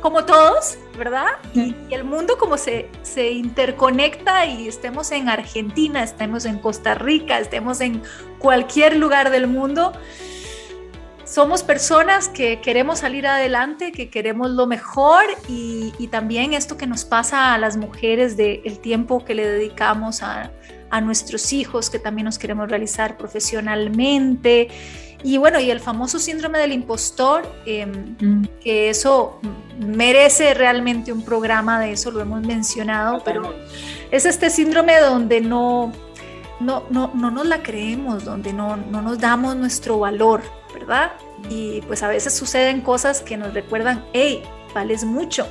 [0.00, 1.26] como todos, ¿verdad?
[1.54, 7.38] Y, el mundo como se, se interconecta y estemos en Argentina, estemos en Costa Rica,
[7.38, 8.02] estemos en
[8.38, 9.92] cualquier lugar del mundo
[11.28, 17.04] somos personas que queremos salir adelante, que queremos lo mejor y, también esto que nos
[17.04, 20.50] pasa a las mujeres del tiempo que le dedicamos a,
[21.02, 24.68] nuestros hijos, que también nos queremos realizar profesionalmente.
[25.22, 28.48] Y bueno, y el famoso síndrome del impostor, em, mm.
[28.62, 29.40] que eso
[29.78, 33.54] merece realmente un programa de eso, lo hemos mencionado, pero
[34.10, 35.92] es este síndrome donde no,
[36.60, 40.42] no, no, no nos la creemos, donde no, no nos damos nuestro valor,
[40.72, 41.12] ¿verdad?
[41.50, 44.42] Y pues a veces suceden cosas que nos recuerdan, hey,
[44.74, 45.46] vales mucho.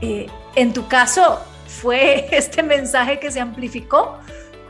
[0.00, 4.18] Eh, en tu caso, fue este mensaje que se amplificó,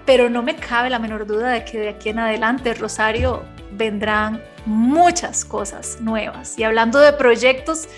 [0.07, 4.43] pero no me cabe la menor duda de que de aquí en adelante, Rosario, vendrán
[4.67, 6.59] muchas cosas nuevas.
[6.59, 7.89] Y hablando de proyectos,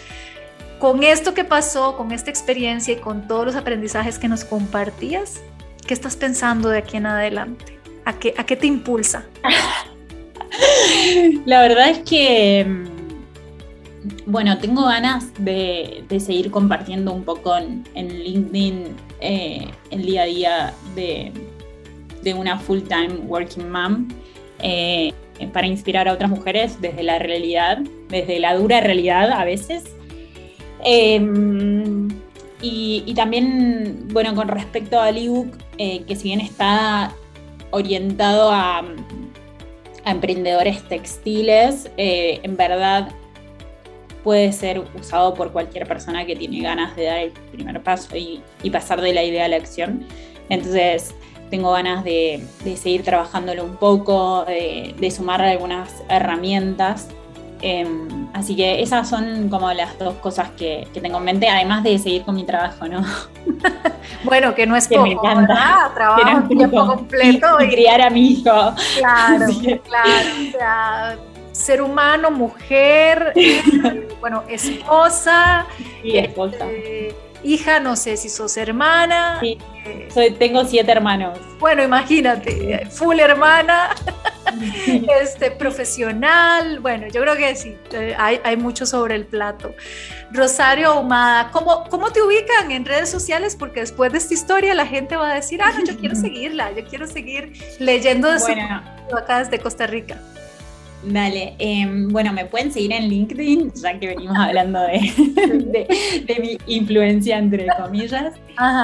[0.79, 5.41] con esto que pasó, con esta experiencia y con todos los aprendizajes que nos compartías,
[5.87, 7.79] ¿qué estás pensando de aquí en adelante?
[8.05, 9.25] ¿A qué, a qué te impulsa?
[11.47, 12.85] La verdad es que, mm,
[14.27, 20.75] bueno, tengo ganas de, seguir compartiendo un poco en, LinkedIn eh, el día a día
[20.95, 21.33] de,
[22.35, 24.09] una full-time working mom.
[24.61, 25.13] Eh,
[25.53, 27.79] para inspirar a otras mujeres desde la realidad,
[28.09, 29.85] desde la dura realidad a veces.
[30.85, 32.09] Em,
[32.61, 37.13] y, también, bueno, con respecto al ebook, eh, que si bien está
[37.71, 38.85] orientado a,
[40.07, 43.09] emprendedores textiles, eh, en verdad
[44.23, 48.43] puede ser usado por cualquier persona que tiene ganas de dar el primer paso y,
[48.63, 50.05] y pasar de la idea a la acción.
[50.51, 51.15] Entonces,
[51.55, 52.45] tengo ganas de,
[52.77, 57.07] seguir trabajándolo un poco, de, de sumarle algunas herramientas.
[57.63, 61.97] Em, así que esas son como las dos cosas que, tengo en mente, además de
[62.01, 63.05] seguir con mi trabajo, ¿no?
[64.25, 65.93] bueno, que no es que poco, me encanta.
[65.95, 67.61] Trabajo tiempo completo.
[67.61, 68.75] Y, criar a mi hijo.
[68.99, 69.47] Claro,
[69.85, 70.11] claro.
[70.49, 71.17] O sea,
[71.53, 75.67] ser humano, mujer, eh, bueno, esposa.
[76.03, 76.69] Sí, esposa.
[76.69, 77.15] Este,
[77.45, 79.39] hija, no sé si sos hermana.
[79.41, 79.59] Sí,
[80.13, 81.39] soy, tengo siete hermanos.
[81.61, 83.95] Bueno, imagínate, full hermana,
[85.21, 86.81] este, profesional.
[86.81, 87.77] Bueno, yo creo que sí,
[88.19, 89.75] hay, mucho sobre el plato.
[90.31, 93.57] Rosario Ahumada, ¿cómo, ¿cómo te ubican en redes sociales?
[93.57, 96.73] Porque después de esta historia la gente va a decir, ah, no, yo quiero seguirla,
[96.73, 98.83] yo quiero seguir leyendo de bueno.
[99.09, 100.19] su acá desde Costa Rica.
[101.07, 105.01] Dale, em, bueno, me pueden seguir en LinkedIn, ya que venimos hablando de,
[106.41, 108.35] mi influencia, entre comillas,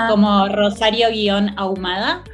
[0.08, 2.24] como Rosario-Ahumada.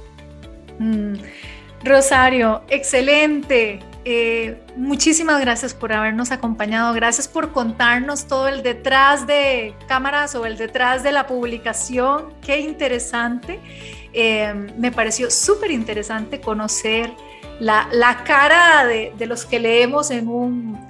[0.79, 1.13] Mm.
[1.83, 3.79] Rosario, excelente.
[4.03, 10.45] Eh, muchísimas gracias por habernos acompañado, gracias por contarnos todo el detrás de cámaras o
[10.45, 12.33] el detrás de la publicación.
[12.41, 13.59] Qué interesante.
[14.13, 17.11] Em, me pareció súper interesante conocer
[17.59, 20.86] la, la cara de, de, los que leemos en un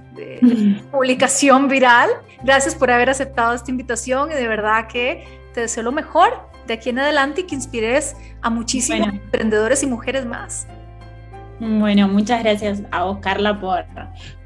[0.92, 2.10] publicación viral.
[2.44, 6.76] Gracias por haber aceptado esta invitación y de verdad que te deseo lo mejor de
[6.76, 10.68] aquí en adelante y que inspires a muchísimos emprendedores y mujeres más.
[11.60, 13.86] Bueno, muchas gracias a vos, Carla, por,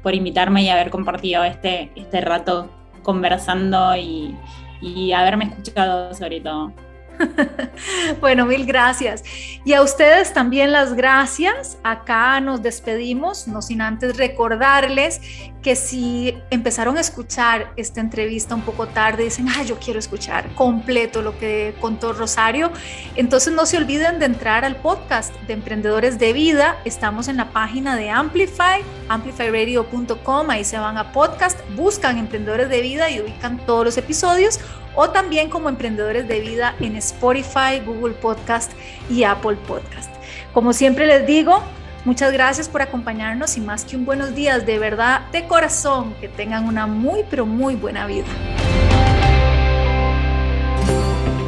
[0.02, 2.70] por invitarme y haber compartido este, este rato
[3.02, 4.34] conversando y,
[4.80, 6.72] y haberme escuchado sobre todo.
[8.20, 9.22] bueno, mil gracias.
[9.64, 11.78] Y a ustedes también las gracias.
[11.84, 15.20] Acá nos despedimos, no sin antes recordarles
[15.62, 20.52] que si empezaron a escuchar esta entrevista un poco tarde, dicen, ah, yo quiero escuchar
[20.54, 22.72] completo lo que contó Rosario,
[23.14, 26.76] entonces no se olviden de entrar al podcast de Emprendedores de Vida.
[26.84, 32.80] Estamos en la página de Amplify, amplifyradio.com, ahí se van a podcast, buscan Emprendedores de
[32.80, 34.58] Vida y ubican todos los episodios
[34.94, 38.72] o también como emprendedores de vida en Spotify, Google Podcast
[39.08, 40.10] y Apple Podcast.
[40.52, 41.62] Como siempre les digo,
[42.04, 46.28] muchas gracias por acompañarnos y más que un buenos días, de verdad, de corazón, que
[46.28, 48.26] tengan una muy, pero muy buena vida.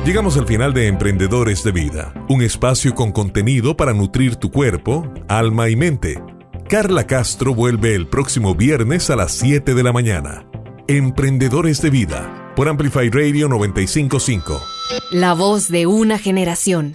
[0.04, 5.10] Llegamos al final de Emprendedores de Vida, un espacio con contenido para nutrir tu cuerpo,
[5.28, 6.22] alma y mente.
[6.68, 10.46] Carla Castro vuelve el próximo viernes a las 7 de la mañana.
[10.88, 14.60] Emprendedores de Vida por Amplify Radio 955.
[15.10, 16.92] La voz de una generación.